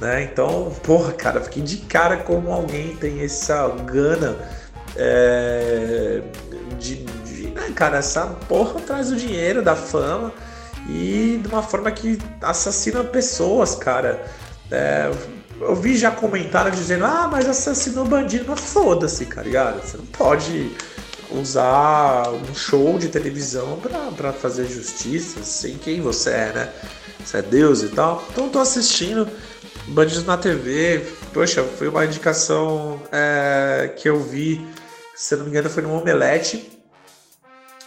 Né? 0.00 0.24
Então, 0.24 0.72
porra, 0.82 1.12
cara, 1.12 1.40
fiquei 1.40 1.62
de 1.62 1.78
cara 1.78 2.18
como 2.18 2.52
alguém 2.52 2.96
tem 2.96 3.22
essa 3.22 3.68
gana 3.68 4.36
é, 4.94 6.22
de, 6.78 7.04
cara, 7.72 7.98
essa 7.98 8.26
porra 8.48 8.80
traz 8.80 9.10
o 9.10 9.16
dinheiro 9.16 9.62
da 9.62 9.76
fama 9.76 10.32
e 10.88 11.40
de 11.42 11.48
uma 11.48 11.62
forma 11.62 11.90
que 11.90 12.18
assassina 12.40 13.02
pessoas, 13.04 13.74
cara. 13.74 14.24
É, 14.70 15.10
eu 15.60 15.74
vi 15.74 15.96
já 15.96 16.10
comentário 16.10 16.70
dizendo, 16.70 17.04
ah, 17.04 17.28
mas 17.30 17.48
assassinou 17.48 18.04
bandido, 18.04 18.44
mas 18.48 18.60
foda-se, 18.60 19.24
cara, 19.26 19.42
tá 19.42 19.42
ligado? 19.42 19.82
Você 19.82 19.96
não 19.96 20.06
pode 20.06 20.72
usar 21.30 22.28
um 22.30 22.54
show 22.54 22.98
de 22.98 23.08
televisão 23.08 23.80
para 24.16 24.32
fazer 24.32 24.66
justiça, 24.66 25.42
sem 25.42 25.76
quem 25.76 26.00
você 26.00 26.30
é, 26.30 26.52
né? 26.52 26.72
Você 27.24 27.38
é 27.38 27.42
Deus 27.42 27.82
e 27.82 27.88
tal. 27.88 28.24
Então 28.30 28.48
tô 28.48 28.60
assistindo 28.60 29.28
Bandidos 29.88 30.24
na 30.24 30.36
TV, 30.36 31.06
poxa, 31.32 31.62
foi 31.62 31.86
uma 31.86 32.04
indicação 32.04 33.00
é, 33.12 33.92
que 33.96 34.08
eu 34.08 34.20
vi, 34.20 34.66
se 35.14 35.36
não 35.36 35.44
me 35.44 35.50
engano, 35.50 35.70
foi 35.70 35.82
no 35.82 35.92
Omelete. 35.92 36.75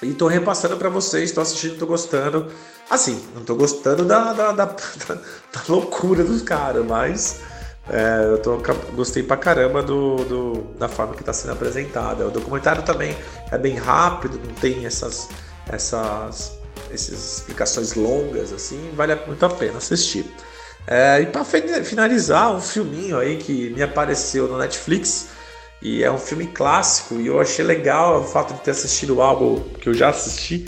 E 0.01 0.13
tô 0.13 0.27
repassando 0.27 0.77
para 0.77 0.89
vocês, 0.89 1.31
tô 1.31 1.41
assistindo, 1.41 1.77
tô 1.77 1.85
gostando. 1.85 2.47
Assim, 2.89 3.21
não 3.35 3.43
tô 3.43 3.55
gostando 3.55 4.05
da, 4.05 4.31
da, 4.33 4.51
da, 4.53 4.65
da 5.53 5.61
loucura 5.67 6.23
dos 6.23 6.41
caras, 6.41 6.85
mas 6.85 7.41
é, 7.89 8.23
eu 8.31 8.37
tô, 8.37 8.61
gostei 8.93 9.23
pra 9.23 9.35
caramba 9.35 9.83
do, 9.83 10.15
do, 10.23 10.53
da 10.77 10.87
forma 10.87 11.15
que 11.15 11.23
tá 11.23 11.33
sendo 11.33 11.53
apresentada. 11.53 12.25
O 12.27 12.31
documentário 12.31 12.83
também 12.83 13.17
é 13.51 13.57
bem 13.57 13.75
rápido, 13.75 14.39
não 14.39 14.53
tem 14.55 14.85
essas, 14.85 15.27
essas, 15.67 16.57
essas 16.91 17.37
explicações 17.39 17.93
longas, 17.95 18.53
assim, 18.53 18.91
vale 18.95 19.15
muito 19.27 19.45
a 19.45 19.49
pena 19.49 19.79
assistir. 19.79 20.25
É, 20.87 21.21
e 21.21 21.25
para 21.25 21.43
finalizar, 21.43 22.55
um 22.55 22.61
filminho 22.61 23.17
aí 23.17 23.37
que 23.37 23.69
me 23.71 23.83
apareceu 23.83 24.47
no 24.47 24.57
Netflix 24.57 25.27
e 25.81 26.03
é 26.03 26.11
um 26.11 26.17
filme 26.17 26.47
clássico 26.47 27.15
e 27.15 27.27
eu 27.27 27.39
achei 27.39 27.63
legal 27.63 28.21
o 28.21 28.23
fato 28.23 28.53
de 28.53 28.61
ter 28.61 28.71
assistido 28.71 29.21
algo 29.21 29.61
que 29.79 29.87
eu 29.87 29.93
já 29.93 30.09
assisti. 30.09 30.65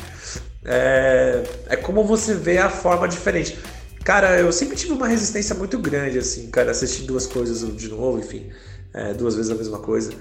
É, 0.64 1.44
é 1.68 1.76
como 1.76 2.04
você 2.04 2.34
vê 2.34 2.58
a 2.58 2.70
forma 2.70 3.08
diferente. 3.08 3.58
Cara, 4.04 4.40
eu 4.40 4.52
sempre 4.52 4.76
tive 4.76 4.94
uma 4.94 5.08
resistência 5.08 5.54
muito 5.54 5.78
grande, 5.78 6.18
assim, 6.18 6.50
cara, 6.50 6.72
assistir 6.72 7.04
duas 7.04 7.28
coisas 7.28 7.76
de 7.76 7.88
novo, 7.88 8.20
enfim, 8.20 8.50
é, 8.94 9.14
duas 9.14 9.36
vezes 9.36 9.52
a 9.52 9.56
mesma 9.56 9.80
coisa. 9.80 10.12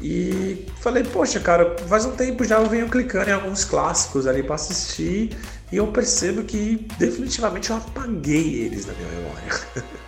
E 0.00 0.66
falei, 0.80 1.02
poxa, 1.04 1.40
cara, 1.40 1.76
faz 1.86 2.04
um 2.04 2.12
tempo 2.12 2.44
já 2.44 2.60
eu 2.60 2.68
venho 2.68 2.88
clicando 2.88 3.30
em 3.30 3.32
alguns 3.32 3.64
clássicos 3.64 4.26
ali 4.26 4.42
para 4.42 4.54
assistir 4.54 5.36
e 5.72 5.76
eu 5.76 5.86
percebo 5.88 6.44
que 6.44 6.86
definitivamente 6.98 7.70
eu 7.70 7.76
apaguei 7.76 8.62
eles 8.62 8.86
na 8.86 8.92
minha 8.92 9.08
memória. 9.08 9.96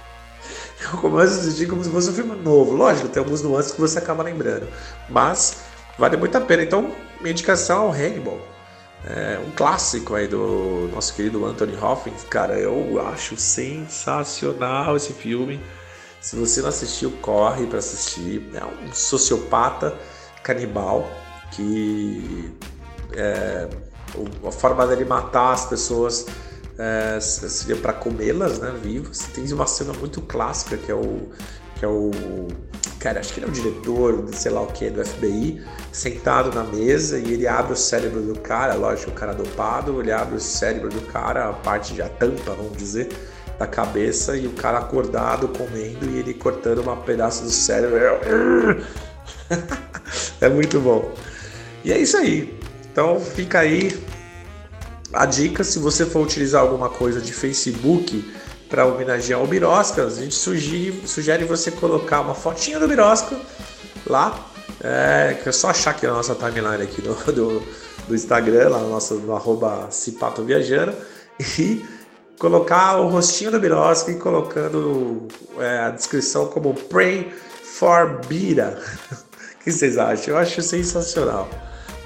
eu 0.92 0.98
começo 0.98 1.34
a 1.34 1.36
assistir 1.38 1.66
como 1.66 1.82
se 1.82 1.90
fosse 1.90 2.10
um 2.10 2.14
filme 2.14 2.36
novo. 2.36 2.74
Lógico, 2.74 3.08
tem 3.08 3.22
alguns 3.22 3.42
nuances 3.42 3.72
que 3.72 3.80
você 3.80 3.98
acaba 3.98 4.22
lembrando, 4.22 4.68
mas 5.08 5.58
vale 5.98 6.16
muito 6.16 6.36
a 6.36 6.40
pena. 6.40 6.62
Então, 6.62 6.92
minha 7.20 7.32
indicação 7.32 7.86
é 7.86 7.88
o 7.88 7.92
Hannibal. 7.92 8.38
É 9.06 9.38
um 9.46 9.50
clássico 9.52 10.14
aí 10.14 10.26
do 10.26 10.90
nosso 10.92 11.14
querido 11.14 11.44
Anthony 11.44 11.76
Hopkins. 11.76 12.24
Cara, 12.24 12.58
eu 12.58 13.00
acho 13.08 13.36
sensacional 13.36 14.96
esse 14.96 15.12
filme. 15.12 15.60
Se 16.20 16.34
você 16.34 16.60
não 16.60 16.68
assistiu, 16.68 17.12
corre 17.22 17.66
para 17.66 17.78
assistir. 17.78 18.50
É 18.54 18.64
um 18.64 18.92
sociopata 18.92 19.96
canibal 20.42 21.08
que 21.52 22.52
é, 23.12 23.68
a 24.46 24.50
forma 24.50 24.86
dele 24.86 25.04
matar 25.04 25.52
as 25.52 25.66
pessoas 25.66 26.26
é, 26.78 27.18
seria 27.20 27.76
para 27.76 27.92
comê-las, 27.92 28.58
né, 28.58 28.72
vivas. 28.82 29.18
Tem 29.34 29.52
uma 29.52 29.66
cena 29.66 29.92
muito 29.92 30.20
clássica 30.22 30.76
que 30.76 30.90
é 30.90 30.94
o 30.94 31.28
que 31.78 31.84
é 31.84 31.88
o 31.88 32.10
cara, 32.98 33.20
acho 33.20 33.32
que 33.32 33.38
ele 33.38 33.46
é 33.46 33.48
o 33.48 33.52
diretor, 33.52 34.28
sei 34.32 34.50
lá 34.50 34.62
o 34.62 34.66
que, 34.66 34.90
do 34.90 35.04
FBI, 35.04 35.62
sentado 35.92 36.52
na 36.52 36.64
mesa 36.64 37.20
e 37.20 37.32
ele 37.32 37.46
abre 37.46 37.72
o 37.72 37.76
cérebro 37.76 38.20
do 38.20 38.36
cara, 38.40 38.74
lógico, 38.74 39.12
o 39.12 39.14
cara 39.14 39.32
dopado, 39.32 40.00
ele 40.00 40.10
abre 40.10 40.36
o 40.36 40.40
cérebro 40.40 40.88
do 40.88 41.00
cara, 41.02 41.48
a 41.48 41.52
parte 41.52 41.94
de 41.94 42.02
a 42.02 42.08
tampa, 42.08 42.52
vamos 42.52 42.76
dizer, 42.76 43.08
da 43.58 43.66
cabeça 43.66 44.36
e 44.36 44.48
o 44.48 44.52
cara 44.54 44.78
acordado 44.78 45.46
comendo 45.48 46.10
e 46.10 46.18
ele 46.18 46.34
cortando 46.34 46.80
um 46.80 46.96
pedaço 46.96 47.44
do 47.44 47.50
cérebro. 47.50 47.98
é 50.40 50.48
muito 50.48 50.80
bom. 50.80 51.14
E 51.84 51.92
é 51.92 51.98
isso 51.98 52.16
aí. 52.16 52.58
Então 52.90 53.20
fica 53.20 53.60
aí 53.60 53.96
a 55.12 55.24
dica, 55.24 55.64
se 55.64 55.78
você 55.78 56.04
for 56.04 56.20
utilizar 56.20 56.60
alguma 56.60 56.88
coisa 56.88 57.20
de 57.20 57.32
Facebook 57.32 58.34
para 58.68 58.84
homenagear 58.84 59.42
o 59.42 59.46
Birosca, 59.46 60.04
a 60.04 60.10
gente 60.10 60.34
sugere, 60.34 61.02
sugere 61.06 61.44
você 61.44 61.70
colocar 61.70 62.20
uma 62.20 62.34
fotinha 62.34 62.78
do 62.78 62.86
Birosca 62.86 63.36
lá, 64.06 64.46
é, 64.80 65.38
que 65.42 65.48
é 65.48 65.52
só 65.52 65.70
achar 65.70 65.92
aqui 65.92 66.06
na 66.06 66.12
nossa 66.12 66.34
timeline 66.34 66.82
aqui 66.82 67.00
do, 67.00 67.14
do, 67.32 67.62
do 68.06 68.14
Instagram, 68.14 68.68
lá 68.68 68.78
no 68.78 68.90
nosso 68.90 69.14
no 69.14 69.34
arroba 69.34 69.88
Cipato 69.90 70.44
Viajando, 70.44 70.94
e 71.58 71.84
colocar 72.38 72.96
o 72.96 73.08
rostinho 73.08 73.50
do 73.50 73.58
Birosca 73.58 74.10
e 74.10 74.16
colocando 74.16 75.26
é, 75.58 75.78
a 75.80 75.90
descrição 75.90 76.46
como 76.46 76.74
Pray 76.74 77.32
for 77.62 78.20
Bira. 78.26 78.78
o 79.10 79.64
que 79.64 79.72
vocês 79.72 79.96
acham? 79.96 80.34
Eu 80.34 80.38
acho 80.38 80.60
sensacional. 80.60 81.48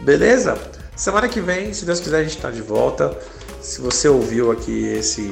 Beleza? 0.00 0.56
Semana 1.02 1.28
que 1.28 1.40
vem, 1.40 1.74
se 1.74 1.84
Deus 1.84 1.98
quiser, 1.98 2.18
a 2.18 2.22
gente 2.22 2.36
está 2.36 2.48
de 2.48 2.62
volta. 2.62 3.18
Se 3.60 3.80
você 3.80 4.06
ouviu 4.06 4.52
aqui 4.52 4.86
esse, 4.86 5.28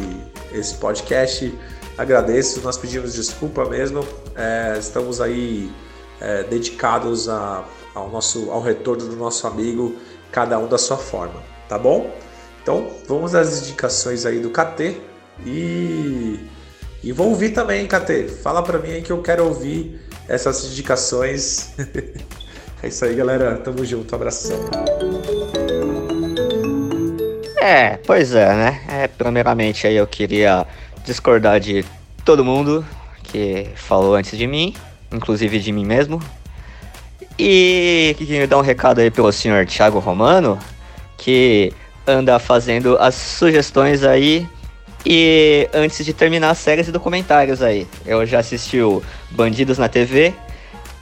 esse 0.50 0.74
podcast, 0.74 1.56
agradeço. 1.96 2.60
Nós 2.62 2.76
pedimos 2.76 3.14
desculpa 3.14 3.64
mesmo. 3.66 4.04
É, 4.34 4.76
estamos 4.76 5.20
aí 5.20 5.70
é, 6.20 6.42
dedicados 6.42 7.28
a, 7.28 7.64
ao, 7.94 8.10
nosso, 8.10 8.50
ao 8.50 8.60
retorno 8.60 9.06
do 9.06 9.14
nosso 9.14 9.46
amigo, 9.46 9.94
cada 10.32 10.58
um 10.58 10.66
da 10.66 10.76
sua 10.76 10.96
forma, 10.96 11.40
tá 11.68 11.78
bom? 11.78 12.12
Então, 12.60 12.90
vamos 13.06 13.36
às 13.36 13.62
indicações 13.62 14.26
aí 14.26 14.40
do 14.40 14.50
KT 14.50 15.00
e, 15.46 16.40
e 17.00 17.12
vou 17.12 17.28
ouvir 17.28 17.50
também, 17.50 17.86
KT. 17.86 18.26
Fala 18.42 18.60
para 18.60 18.80
mim 18.80 18.90
aí 18.90 19.02
que 19.02 19.12
eu 19.12 19.22
quero 19.22 19.46
ouvir 19.46 20.00
essas 20.26 20.64
indicações. 20.64 21.70
é 22.82 22.88
isso 22.88 23.04
aí, 23.04 23.14
galera. 23.14 23.56
Tamo 23.56 23.84
junto. 23.84 24.14
abração. 24.14 24.58
É, 27.60 27.98
pois 28.06 28.34
é, 28.34 28.48
né? 28.48 28.80
É, 28.88 29.08
primeiramente 29.08 29.86
aí 29.86 29.96
eu 29.96 30.06
queria 30.06 30.66
discordar 31.04 31.60
de 31.60 31.84
todo 32.24 32.44
mundo 32.44 32.84
que 33.22 33.68
falou 33.76 34.14
antes 34.14 34.36
de 34.36 34.46
mim, 34.46 34.74
inclusive 35.12 35.58
de 35.58 35.70
mim 35.70 35.84
mesmo. 35.84 36.20
E 37.38 38.14
queria 38.18 38.46
dar 38.46 38.58
um 38.58 38.62
recado 38.62 39.00
aí 39.00 39.10
pelo 39.10 39.30
senhor 39.30 39.64
Thiago 39.66 39.98
Romano, 39.98 40.58
que 41.16 41.72
anda 42.06 42.38
fazendo 42.38 42.96
as 42.98 43.14
sugestões 43.14 44.04
aí 44.04 44.48
e 45.04 45.68
antes 45.72 46.04
de 46.04 46.12
terminar 46.12 46.50
as 46.50 46.58
séries 46.58 46.88
e 46.88 46.92
documentários 46.92 47.62
aí. 47.62 47.86
Eu 48.04 48.24
já 48.26 48.40
assisti 48.40 48.80
o 48.80 49.02
Bandidos 49.30 49.78
na 49.78 49.88
TV 49.88 50.34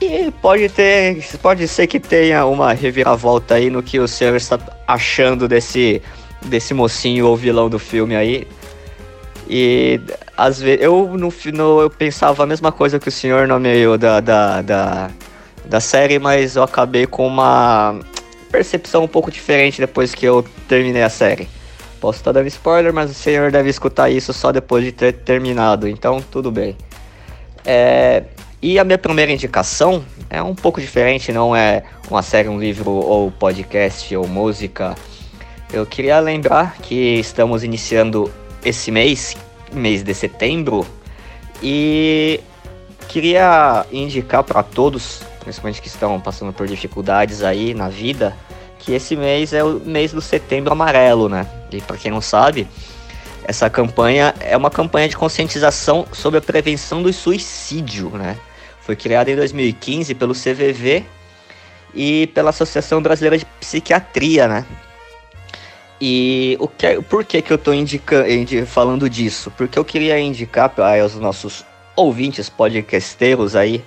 e 0.01 0.31
pode 0.41 0.69
ter, 0.69 1.23
pode 1.41 1.67
ser 1.67 1.87
que 1.87 1.99
tenha 1.99 2.45
uma 2.45 2.73
reviravolta 2.73 3.55
aí 3.55 3.69
no 3.69 3.83
que 3.83 3.99
o 3.99 4.07
senhor 4.07 4.35
está 4.35 4.57
achando 4.87 5.47
desse 5.47 6.01
desse 6.45 6.73
mocinho 6.73 7.27
ou 7.27 7.35
vilão 7.35 7.69
do 7.69 7.77
filme 7.77 8.15
aí. 8.15 8.47
E 9.47 9.99
às 10.37 10.61
vezes 10.61 10.83
eu 10.83 11.17
no, 11.17 11.81
eu 11.81 11.89
pensava 11.89 12.43
a 12.43 12.45
mesma 12.45 12.71
coisa 12.71 12.99
que 12.99 13.09
o 13.09 13.11
senhor 13.11 13.47
no 13.47 13.59
meio 13.59 13.97
da, 13.97 14.19
da, 14.19 14.61
da, 14.61 15.11
da 15.65 15.79
série, 15.79 16.19
mas 16.19 16.55
eu 16.55 16.63
acabei 16.63 17.05
com 17.05 17.27
uma 17.27 17.99
percepção 18.51 19.03
um 19.03 19.07
pouco 19.07 19.31
diferente 19.31 19.81
depois 19.81 20.13
que 20.15 20.25
eu 20.25 20.45
terminei 20.67 21.03
a 21.03 21.09
série. 21.09 21.49
Posso 21.99 22.19
estar 22.19 22.31
dando 22.31 22.47
spoiler, 22.47 22.93
mas 22.93 23.11
o 23.11 23.13
senhor 23.13 23.51
deve 23.51 23.69
escutar 23.69 24.09
isso 24.09 24.31
só 24.31 24.51
depois 24.51 24.85
de 24.85 24.91
ter 24.91 25.13
terminado, 25.13 25.87
então 25.87 26.21
tudo 26.21 26.49
bem. 26.49 26.77
É, 27.65 28.23
e 28.61 28.77
a 28.77 28.83
minha 28.83 28.97
primeira 28.97 29.31
indicação 29.31 30.03
é 30.29 30.41
um 30.43 30.53
pouco 30.53 30.81
diferente, 30.81 31.31
não 31.31 31.55
é 31.55 31.83
uma 32.09 32.21
série, 32.21 32.49
um 32.49 32.59
livro 32.59 32.91
ou 32.91 33.31
podcast 33.31 34.15
ou 34.15 34.27
música. 34.27 34.95
Eu 35.71 35.85
queria 35.85 36.19
lembrar 36.19 36.75
que 36.77 37.19
estamos 37.19 37.63
iniciando 37.63 38.31
esse 38.63 38.91
mês, 38.91 39.37
mês 39.71 40.03
de 40.03 40.13
setembro, 40.13 40.85
e 41.63 42.41
queria 43.07 43.85
indicar 43.91 44.43
para 44.43 44.61
todos, 44.61 45.21
principalmente 45.39 45.81
que 45.81 45.87
estão 45.87 46.19
passando 46.19 46.51
por 46.51 46.67
dificuldades 46.67 47.43
aí 47.43 47.73
na 47.73 47.87
vida, 47.87 48.35
que 48.77 48.93
esse 48.93 49.15
mês 49.15 49.53
é 49.53 49.63
o 49.63 49.79
mês 49.79 50.11
do 50.11 50.21
Setembro 50.21 50.71
Amarelo, 50.73 51.29
né? 51.29 51.47
E 51.71 51.81
para 51.81 51.97
quem 51.97 52.11
não 52.11 52.21
sabe, 52.21 52.67
essa 53.43 53.69
campanha 53.69 54.33
é 54.39 54.55
uma 54.55 54.69
campanha 54.69 55.07
de 55.07 55.17
conscientização 55.17 56.05
sobre 56.11 56.39
a 56.39 56.41
prevenção 56.41 57.01
do 57.01 57.11
suicídio, 57.11 58.09
né? 58.11 58.37
Foi 58.89 58.95
criada 58.95 59.29
em 59.29 59.35
2015 59.35 60.15
pelo 60.15 60.33
CVV 60.33 61.05
e 61.93 62.25
pela 62.33 62.49
Associação 62.49 62.99
Brasileira 62.99 63.37
de 63.37 63.45
Psiquiatria, 63.59 64.47
né? 64.47 64.65
E 66.01 66.57
o 66.59 66.67
que, 66.67 66.99
por 67.03 67.23
que, 67.23 67.39
que 67.39 67.53
eu 67.53 67.55
estou 67.55 67.75
falando 68.65 69.07
disso? 69.07 69.53
Porque 69.55 69.77
eu 69.77 69.85
queria 69.85 70.19
indicar 70.19 70.69
para 70.69 71.05
os 71.05 71.13
nossos 71.17 71.63
ouvintes 71.95 72.49
podcasteiros 72.49 73.55
aí 73.55 73.85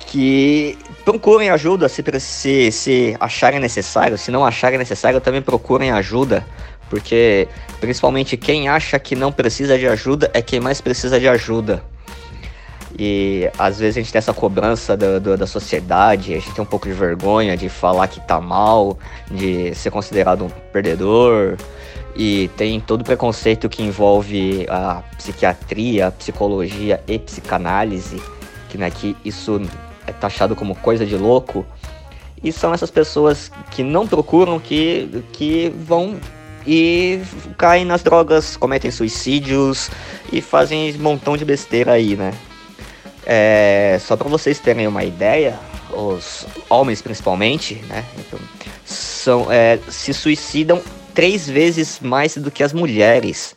que 0.00 0.76
procurem 1.02 1.48
ajuda 1.48 1.88
se, 1.88 2.04
se, 2.20 2.70
se 2.70 3.16
acharem 3.18 3.60
necessário. 3.60 4.18
Se 4.18 4.30
não 4.30 4.44
acharem 4.44 4.78
necessário, 4.78 5.22
também 5.22 5.40
procurem 5.40 5.90
ajuda. 5.90 6.46
Porque 6.90 7.48
principalmente 7.80 8.36
quem 8.36 8.68
acha 8.68 8.98
que 8.98 9.16
não 9.16 9.32
precisa 9.32 9.78
de 9.78 9.88
ajuda 9.88 10.30
é 10.34 10.42
quem 10.42 10.60
mais 10.60 10.82
precisa 10.82 11.18
de 11.18 11.26
ajuda. 11.26 11.82
E 12.98 13.50
às 13.58 13.78
vezes 13.78 13.98
a 13.98 14.00
gente 14.00 14.10
tem 14.10 14.18
essa 14.18 14.32
cobrança 14.32 14.96
do, 14.96 15.20
do, 15.20 15.36
da 15.36 15.46
sociedade, 15.46 16.32
a 16.32 16.38
gente 16.38 16.52
tem 16.52 16.62
um 16.62 16.66
pouco 16.66 16.88
de 16.88 16.94
vergonha 16.94 17.56
de 17.56 17.68
falar 17.68 18.08
que 18.08 18.20
tá 18.20 18.40
mal, 18.40 18.98
de 19.30 19.74
ser 19.74 19.90
considerado 19.90 20.44
um 20.44 20.48
perdedor. 20.72 21.56
E 22.14 22.48
tem 22.56 22.80
todo 22.80 23.02
o 23.02 23.04
preconceito 23.04 23.68
que 23.68 23.82
envolve 23.82 24.66
a 24.70 25.02
psiquiatria, 25.18 26.06
a 26.06 26.10
psicologia 26.10 27.02
e 27.06 27.18
psicanálise, 27.18 28.22
que, 28.70 28.78
né, 28.78 28.90
que 28.90 29.14
isso 29.22 29.60
é 30.06 30.12
taxado 30.12 30.56
como 30.56 30.74
coisa 30.74 31.04
de 31.04 31.14
louco. 31.14 31.66
E 32.42 32.50
são 32.50 32.72
essas 32.72 32.90
pessoas 32.90 33.52
que 33.70 33.82
não 33.82 34.06
procuram 34.06 34.58
que, 34.58 35.22
que 35.32 35.70
vão 35.86 36.18
e 36.66 37.20
caem 37.58 37.84
nas 37.84 38.02
drogas, 38.02 38.56
cometem 38.56 38.90
suicídios 38.90 39.90
e 40.32 40.40
fazem 40.40 40.94
um 40.96 41.02
montão 41.02 41.36
de 41.36 41.44
besteira 41.44 41.92
aí, 41.92 42.16
né? 42.16 42.32
É, 43.26 43.98
só 44.00 44.16
para 44.16 44.28
vocês 44.28 44.60
terem 44.60 44.86
uma 44.86 45.02
ideia, 45.02 45.58
os 45.90 46.46
homens 46.70 47.02
principalmente, 47.02 47.74
né, 47.88 48.04
então, 48.16 48.38
são, 48.84 49.50
é, 49.50 49.78
se 49.88 50.14
suicidam 50.14 50.80
três 51.12 51.48
vezes 51.48 51.98
mais 52.00 52.36
do 52.36 52.50
que 52.50 52.62
as 52.62 52.72
mulheres. 52.72 53.56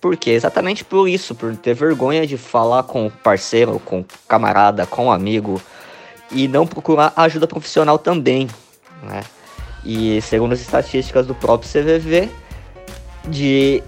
Por 0.00 0.16
quê? 0.16 0.30
Exatamente 0.30 0.84
por 0.84 1.08
isso, 1.08 1.34
por 1.34 1.56
ter 1.56 1.74
vergonha 1.74 2.24
de 2.24 2.36
falar 2.36 2.84
com 2.84 3.06
o 3.06 3.10
parceiro, 3.10 3.80
com 3.84 4.00
o 4.00 4.06
camarada, 4.28 4.86
com 4.86 5.06
o 5.06 5.10
amigo 5.10 5.60
e 6.30 6.46
não 6.46 6.66
procurar 6.66 7.12
ajuda 7.16 7.46
profissional 7.46 7.98
também, 7.98 8.46
né? 9.02 9.22
E 9.84 10.20
segundo 10.22 10.52
as 10.52 10.60
estatísticas 10.60 11.26
do 11.26 11.34
próprio 11.34 11.68
CVV, 11.68 12.28
de 13.26 13.82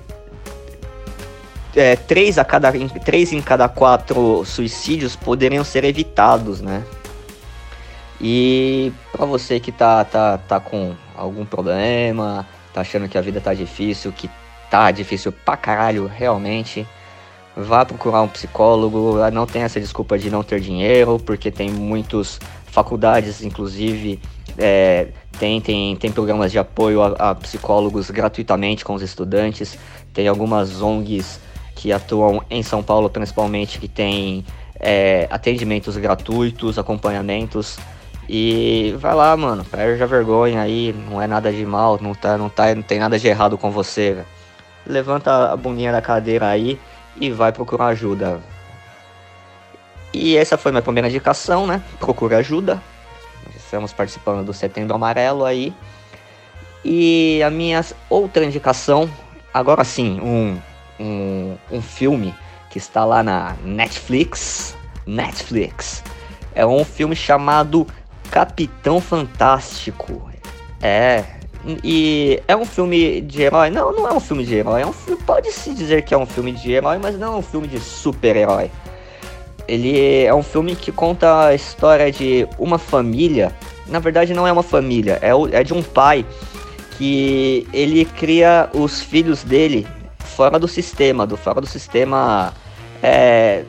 é, 1.74 1.96
três, 1.96 2.38
a 2.38 2.44
cada, 2.44 2.72
três 3.04 3.32
em 3.32 3.40
cada 3.40 3.68
quatro 3.68 4.44
suicídios 4.44 5.16
poderiam 5.16 5.64
ser 5.64 5.84
evitados, 5.84 6.60
né? 6.60 6.84
E 8.20 8.92
para 9.12 9.24
você 9.24 9.58
que 9.58 9.72
tá, 9.72 10.04
tá, 10.04 10.38
tá 10.38 10.60
com 10.60 10.94
algum 11.16 11.44
problema, 11.44 12.46
tá 12.74 12.82
achando 12.82 13.08
que 13.08 13.16
a 13.16 13.20
vida 13.20 13.40
tá 13.40 13.54
difícil, 13.54 14.12
que 14.12 14.28
tá 14.70 14.90
difícil 14.90 15.32
pra 15.32 15.56
caralho 15.56 16.06
realmente, 16.06 16.86
vá 17.56 17.84
procurar 17.84 18.22
um 18.22 18.28
psicólogo. 18.28 19.16
Não 19.32 19.46
tem 19.46 19.62
essa 19.62 19.80
desculpa 19.80 20.18
de 20.18 20.30
não 20.30 20.42
ter 20.42 20.60
dinheiro, 20.60 21.18
porque 21.18 21.50
tem 21.50 21.70
muitas 21.70 22.38
faculdades, 22.66 23.42
inclusive, 23.42 24.20
é, 24.58 25.08
tem, 25.38 25.60
tem, 25.60 25.96
tem 25.96 26.12
programas 26.12 26.52
de 26.52 26.58
apoio 26.58 27.02
a, 27.02 27.30
a 27.30 27.34
psicólogos 27.34 28.10
gratuitamente 28.10 28.84
com 28.84 28.94
os 28.94 29.02
estudantes. 29.02 29.78
Tem 30.12 30.28
algumas 30.28 30.82
ONGs 30.82 31.40
que 31.80 31.94
atuam 31.94 32.42
em 32.50 32.62
São 32.62 32.82
Paulo 32.82 33.08
principalmente, 33.08 33.78
que 33.78 33.88
tem 33.88 34.44
é, 34.78 35.26
atendimentos 35.30 35.96
gratuitos, 35.96 36.78
acompanhamentos. 36.78 37.78
E 38.28 38.94
vai 38.98 39.14
lá, 39.14 39.34
mano, 39.34 39.64
perde 39.64 40.02
a 40.02 40.06
vergonha 40.06 40.60
aí, 40.60 40.94
não 41.08 41.20
é 41.22 41.26
nada 41.26 41.50
de 41.50 41.64
mal, 41.64 41.98
não, 42.00 42.14
tá, 42.14 42.36
não, 42.36 42.50
tá, 42.50 42.74
não 42.74 42.82
tem 42.82 42.98
nada 42.98 43.18
de 43.18 43.26
errado 43.26 43.56
com 43.56 43.70
você. 43.70 44.22
Levanta 44.86 45.50
a 45.50 45.56
bundinha 45.56 45.90
da 45.90 46.02
cadeira 46.02 46.48
aí 46.48 46.78
e 47.18 47.30
vai 47.30 47.50
procurar 47.50 47.86
ajuda. 47.86 48.40
E 50.12 50.36
essa 50.36 50.58
foi 50.58 50.70
minha 50.70 50.82
primeira 50.82 51.08
indicação, 51.08 51.66
né? 51.66 51.82
Procure 51.98 52.34
ajuda. 52.34 52.80
Estamos 53.56 53.92
participando 53.92 54.44
do 54.44 54.52
Setembro 54.52 54.94
Amarelo 54.94 55.46
aí. 55.46 55.72
E 56.84 57.42
a 57.42 57.48
minha 57.48 57.82
outra 58.10 58.44
indicação, 58.44 59.10
agora 59.52 59.82
sim, 59.82 60.20
um 60.20 60.58
um, 61.00 61.56
um 61.72 61.80
filme 61.80 62.34
que 62.68 62.78
está 62.78 63.04
lá 63.04 63.22
na 63.22 63.56
Netflix. 63.64 64.76
Netflix. 65.06 66.04
É 66.54 66.64
um 66.64 66.84
filme 66.84 67.16
chamado 67.16 67.86
Capitão 68.30 69.00
Fantástico. 69.00 70.30
É. 70.82 71.24
E 71.84 72.42
é 72.46 72.56
um 72.56 72.64
filme 72.64 73.20
de 73.20 73.42
herói? 73.42 73.70
Não, 73.70 73.92
não 73.92 74.08
é 74.08 74.12
um 74.12 74.20
filme 74.20 74.44
de 74.44 74.54
herói. 74.54 74.82
É 74.82 74.86
um 74.86 74.92
pode-se 75.26 75.74
dizer 75.74 76.02
que 76.02 76.14
é 76.14 76.18
um 76.18 76.26
filme 76.26 76.52
de 76.52 76.72
herói, 76.72 76.98
mas 76.98 77.18
não 77.18 77.34
é 77.34 77.36
um 77.36 77.42
filme 77.42 77.66
de 77.66 77.80
super-herói. 77.80 78.70
Ele 79.68 80.24
é 80.24 80.34
um 80.34 80.42
filme 80.42 80.74
que 80.74 80.90
conta 80.90 81.46
a 81.46 81.54
história 81.54 82.10
de 82.10 82.48
uma 82.58 82.78
família. 82.78 83.54
Na 83.86 83.98
verdade, 83.98 84.32
não 84.32 84.46
é 84.46 84.52
uma 84.52 84.62
família, 84.62 85.18
é, 85.20 85.30
é 85.58 85.62
de 85.62 85.74
um 85.74 85.82
pai 85.82 86.24
que 86.96 87.66
ele 87.72 88.04
cria 88.04 88.68
os 88.74 89.00
filhos 89.00 89.42
dele 89.42 89.86
fora 90.40 90.58
do 90.58 90.66
sistema, 90.66 91.26
do 91.26 91.36
fora 91.36 91.60
do 91.60 91.66
sistema. 91.66 92.54
É, 93.02 93.62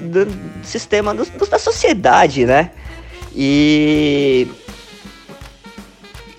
do 0.00 0.26
sistema 0.64 1.14
do, 1.14 1.24
do, 1.24 1.46
da 1.46 1.56
sociedade, 1.56 2.44
né? 2.44 2.72
E. 3.32 4.48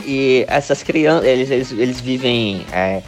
E 0.04 0.46
essas 0.50 0.84
crianças, 0.84 1.26
eles, 1.26 1.50
eles, 1.50 1.72
eles 1.72 2.02
vivem 2.02 2.66
é, 2.74 3.02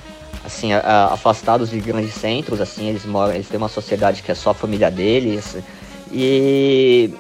assim, 0.45 0.71
afastados 0.71 1.69
de 1.69 1.81
grandes 1.81 2.13
centros, 2.13 2.61
assim, 2.61 2.87
eles 2.87 3.03
moram, 3.03 3.33
eles 3.33 3.49
têm 3.49 3.57
uma 3.57 3.67
sociedade 3.67 4.21
que 4.21 4.31
é 4.31 4.35
só 4.35 4.51
a 4.51 4.53
família 4.53 4.89
deles. 4.89 5.57
E 6.11 7.13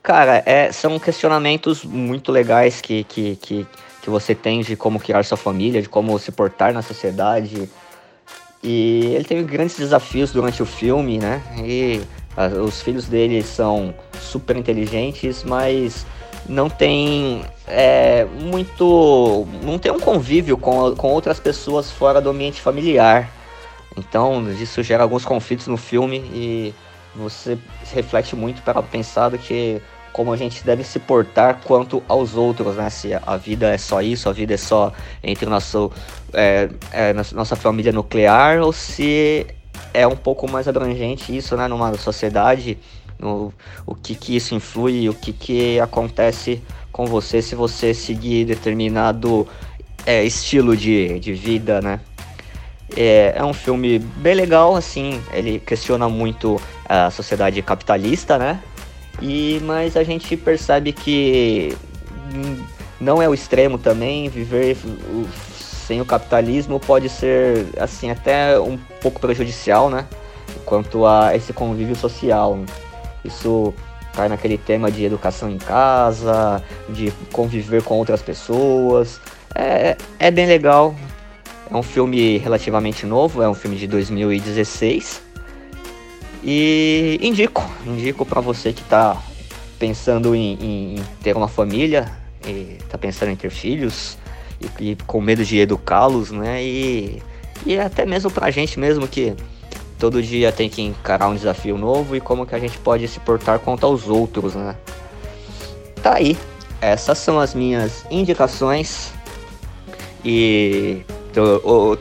cara, 0.00 0.42
é, 0.46 0.72
são 0.72 0.98
questionamentos 0.98 1.84
muito 1.84 2.30
legais 2.30 2.80
que, 2.80 3.02
que, 3.04 3.36
que, 3.36 3.66
que 4.00 4.08
você 4.08 4.34
tem 4.34 4.62
de 4.62 4.76
como 4.76 5.00
criar 5.00 5.24
sua 5.24 5.36
família, 5.36 5.82
de 5.82 5.88
como 5.88 6.16
se 6.18 6.30
portar 6.30 6.72
na 6.72 6.80
sociedade. 6.80 7.68
E 8.62 9.12
ele 9.14 9.24
teve 9.24 9.42
grandes 9.44 9.76
desafios 9.76 10.32
durante 10.32 10.62
o 10.62 10.66
filme, 10.66 11.18
né? 11.18 11.42
E 11.64 12.00
a, 12.36 12.46
os 12.46 12.82
filhos 12.82 13.06
dele 13.06 13.42
são 13.42 13.94
super 14.20 14.56
inteligentes, 14.56 15.44
mas 15.44 16.06
não 16.48 16.68
tem 16.68 17.42
é, 17.66 18.24
muito. 18.24 19.46
não 19.62 19.78
tem 19.78 19.92
um 19.92 20.00
convívio 20.00 20.56
com, 20.56 20.94
com 20.96 21.08
outras 21.08 21.38
pessoas 21.38 21.90
fora 21.90 22.20
do 22.20 22.30
ambiente 22.30 22.60
familiar. 22.60 23.30
Então 23.96 24.50
isso 24.52 24.82
gera 24.82 25.02
alguns 25.02 25.24
conflitos 25.24 25.66
no 25.66 25.76
filme 25.76 26.18
e 26.32 26.74
você 27.14 27.58
reflete 27.92 28.36
muito 28.36 28.62
para 28.62 28.82
pensar 28.82 29.36
que 29.38 29.82
como 30.12 30.32
a 30.32 30.36
gente 30.36 30.64
deve 30.64 30.84
se 30.84 30.98
portar 30.98 31.60
quanto 31.64 32.02
aos 32.08 32.34
outros, 32.34 32.76
né? 32.76 32.90
Se 32.90 33.12
a 33.14 33.36
vida 33.36 33.68
é 33.68 33.78
só 33.78 34.02
isso, 34.02 34.28
a 34.28 34.32
vida 34.32 34.54
é 34.54 34.56
só 34.56 34.92
entre 35.22 35.46
o 35.46 35.50
nosso, 35.50 35.90
é, 36.32 36.68
é, 36.92 37.12
nossa 37.32 37.56
família 37.56 37.92
nuclear, 37.92 38.60
ou 38.60 38.72
se 38.72 39.46
é 39.94 40.06
um 40.06 40.16
pouco 40.16 40.50
mais 40.50 40.68
abrangente 40.68 41.36
isso, 41.36 41.56
né? 41.56 41.68
Numa 41.68 41.96
sociedade, 41.96 42.78
no, 43.18 43.52
o 43.86 43.94
que 43.94 44.14
que 44.14 44.36
isso 44.36 44.54
influi, 44.54 45.08
o 45.08 45.14
que 45.14 45.32
que 45.32 45.80
acontece 45.80 46.62
com 46.90 47.06
você 47.06 47.40
se 47.40 47.54
você 47.54 47.94
seguir 47.94 48.44
determinado 48.44 49.46
é, 50.04 50.24
estilo 50.24 50.76
de, 50.76 51.18
de 51.20 51.32
vida, 51.32 51.80
né? 51.80 52.00
É, 52.96 53.34
é 53.36 53.44
um 53.44 53.52
filme 53.52 53.98
bem 53.98 54.34
legal, 54.34 54.74
assim, 54.74 55.22
ele 55.32 55.60
questiona 55.60 56.08
muito 56.08 56.60
a 56.88 57.10
sociedade 57.10 57.60
capitalista, 57.62 58.38
né? 58.38 58.60
E 59.20 59.60
mas 59.64 59.96
a 59.96 60.02
gente 60.02 60.36
percebe 60.36 60.92
que 60.92 61.76
não 63.00 63.20
é 63.20 63.28
o 63.28 63.34
extremo 63.34 63.78
também, 63.78 64.28
viver 64.28 64.76
sem 65.88 66.00
o 66.02 66.04
capitalismo 66.04 66.78
pode 66.78 67.08
ser 67.08 67.66
assim 67.78 68.10
até 68.10 68.60
um 68.60 68.76
pouco 69.00 69.18
prejudicial, 69.18 69.88
né? 69.88 70.06
Quanto 70.66 71.06
a 71.06 71.34
esse 71.34 71.52
convívio 71.52 71.96
social. 71.96 72.58
Isso 73.24 73.72
cai 74.12 74.28
naquele 74.28 74.58
tema 74.58 74.90
de 74.90 75.04
educação 75.04 75.48
em 75.48 75.56
casa, 75.56 76.62
de 76.90 77.10
conviver 77.32 77.82
com 77.82 77.96
outras 77.96 78.20
pessoas. 78.20 79.18
É, 79.54 79.96
é 80.18 80.30
bem 80.30 80.46
legal. 80.46 80.94
É 81.70 81.76
um 81.76 81.82
filme 81.82 82.36
relativamente 82.38 83.06
novo, 83.06 83.42
é 83.42 83.48
um 83.48 83.54
filme 83.54 83.76
de 83.76 83.86
2016. 83.86 85.22
E 86.42 87.18
indico, 87.20 87.68
indico 87.86 88.24
para 88.24 88.40
você 88.40 88.72
que 88.72 88.82
está 88.82 89.20
pensando 89.78 90.34
em, 90.34 90.58
em, 90.60 90.96
ter 91.22 91.36
uma 91.36 91.48
família, 91.48 92.10
está 92.80 92.96
pensando 92.96 93.30
em 93.30 93.36
ter 93.36 93.50
filhos 93.50 94.16
e, 94.60 94.90
e 94.90 94.96
com 95.06 95.20
medo 95.20 95.44
de 95.44 95.58
educá-los, 95.58 96.30
né? 96.30 96.62
E, 96.62 97.22
e 97.66 97.78
até 97.78 98.06
mesmo 98.06 98.30
para 98.30 98.46
a 98.46 98.50
gente 98.50 98.78
mesmo 98.78 99.06
que 99.06 99.34
todo 99.98 100.22
dia 100.22 100.52
tem 100.52 100.68
que 100.68 100.80
encarar 100.82 101.28
um 101.28 101.34
desafio 101.34 101.76
novo 101.76 102.14
e 102.14 102.20
como 102.20 102.46
que 102.46 102.54
a 102.54 102.58
gente 102.58 102.78
pode 102.78 103.06
se 103.08 103.18
portar 103.20 103.58
contra 103.58 103.88
os 103.88 104.08
outros, 104.08 104.54
né? 104.54 104.76
Tá 106.02 106.14
aí. 106.14 106.36
Essas 106.80 107.18
são 107.18 107.40
as 107.40 107.54
minhas 107.54 108.06
indicações 108.08 109.12
e 110.24 111.02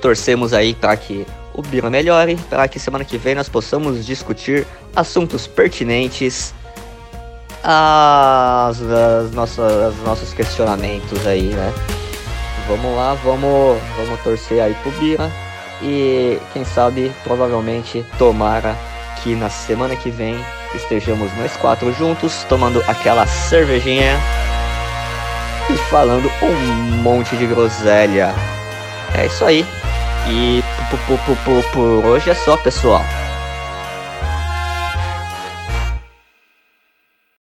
torcemos 0.01 0.53
aí 0.53 0.75
para 0.75 0.95
que 0.95 1.25
o 1.57 1.61
Biro 1.63 1.89
melhore, 1.89 2.37
para 2.49 2.67
que 2.67 2.79
semana 2.79 3.03
que 3.03 3.17
vem 3.17 3.33
nós 3.35 3.49
possamos 3.49 4.05
discutir 4.05 4.65
assuntos 4.95 5.47
pertinentes 5.47 6.53
às, 7.63 8.79
às 8.79 9.31
nossas, 9.31 9.83
aos 9.83 9.97
nossos 10.05 10.33
questionamentos 10.33 11.25
aí, 11.25 11.47
né? 11.47 11.73
Vamos 12.67 12.95
lá, 12.95 13.15
vamos, 13.15 13.81
vamos 13.97 14.19
torcer 14.21 14.61
aí 14.61 14.75
pro 14.83 14.91
Bira 14.91 15.31
e 15.81 16.39
quem 16.53 16.63
sabe, 16.63 17.11
provavelmente, 17.23 18.05
tomara 18.19 18.75
que 19.23 19.35
na 19.35 19.49
semana 19.49 19.95
que 19.95 20.11
vem 20.11 20.37
estejamos 20.75 21.35
nós 21.37 21.57
quatro 21.57 21.91
juntos, 21.93 22.45
tomando 22.47 22.83
aquela 22.87 23.25
cervejinha 23.25 24.19
e 25.69 25.77
falando 25.89 26.29
um 26.41 27.01
monte 27.01 27.35
de 27.35 27.47
groselha. 27.47 28.33
É 29.17 29.25
isso 29.25 29.43
aí. 29.43 29.65
E 30.29 30.63
por 30.89 32.05
hoje 32.05 32.29
é 32.29 32.35
só, 32.35 32.57
pessoal. 32.57 33.03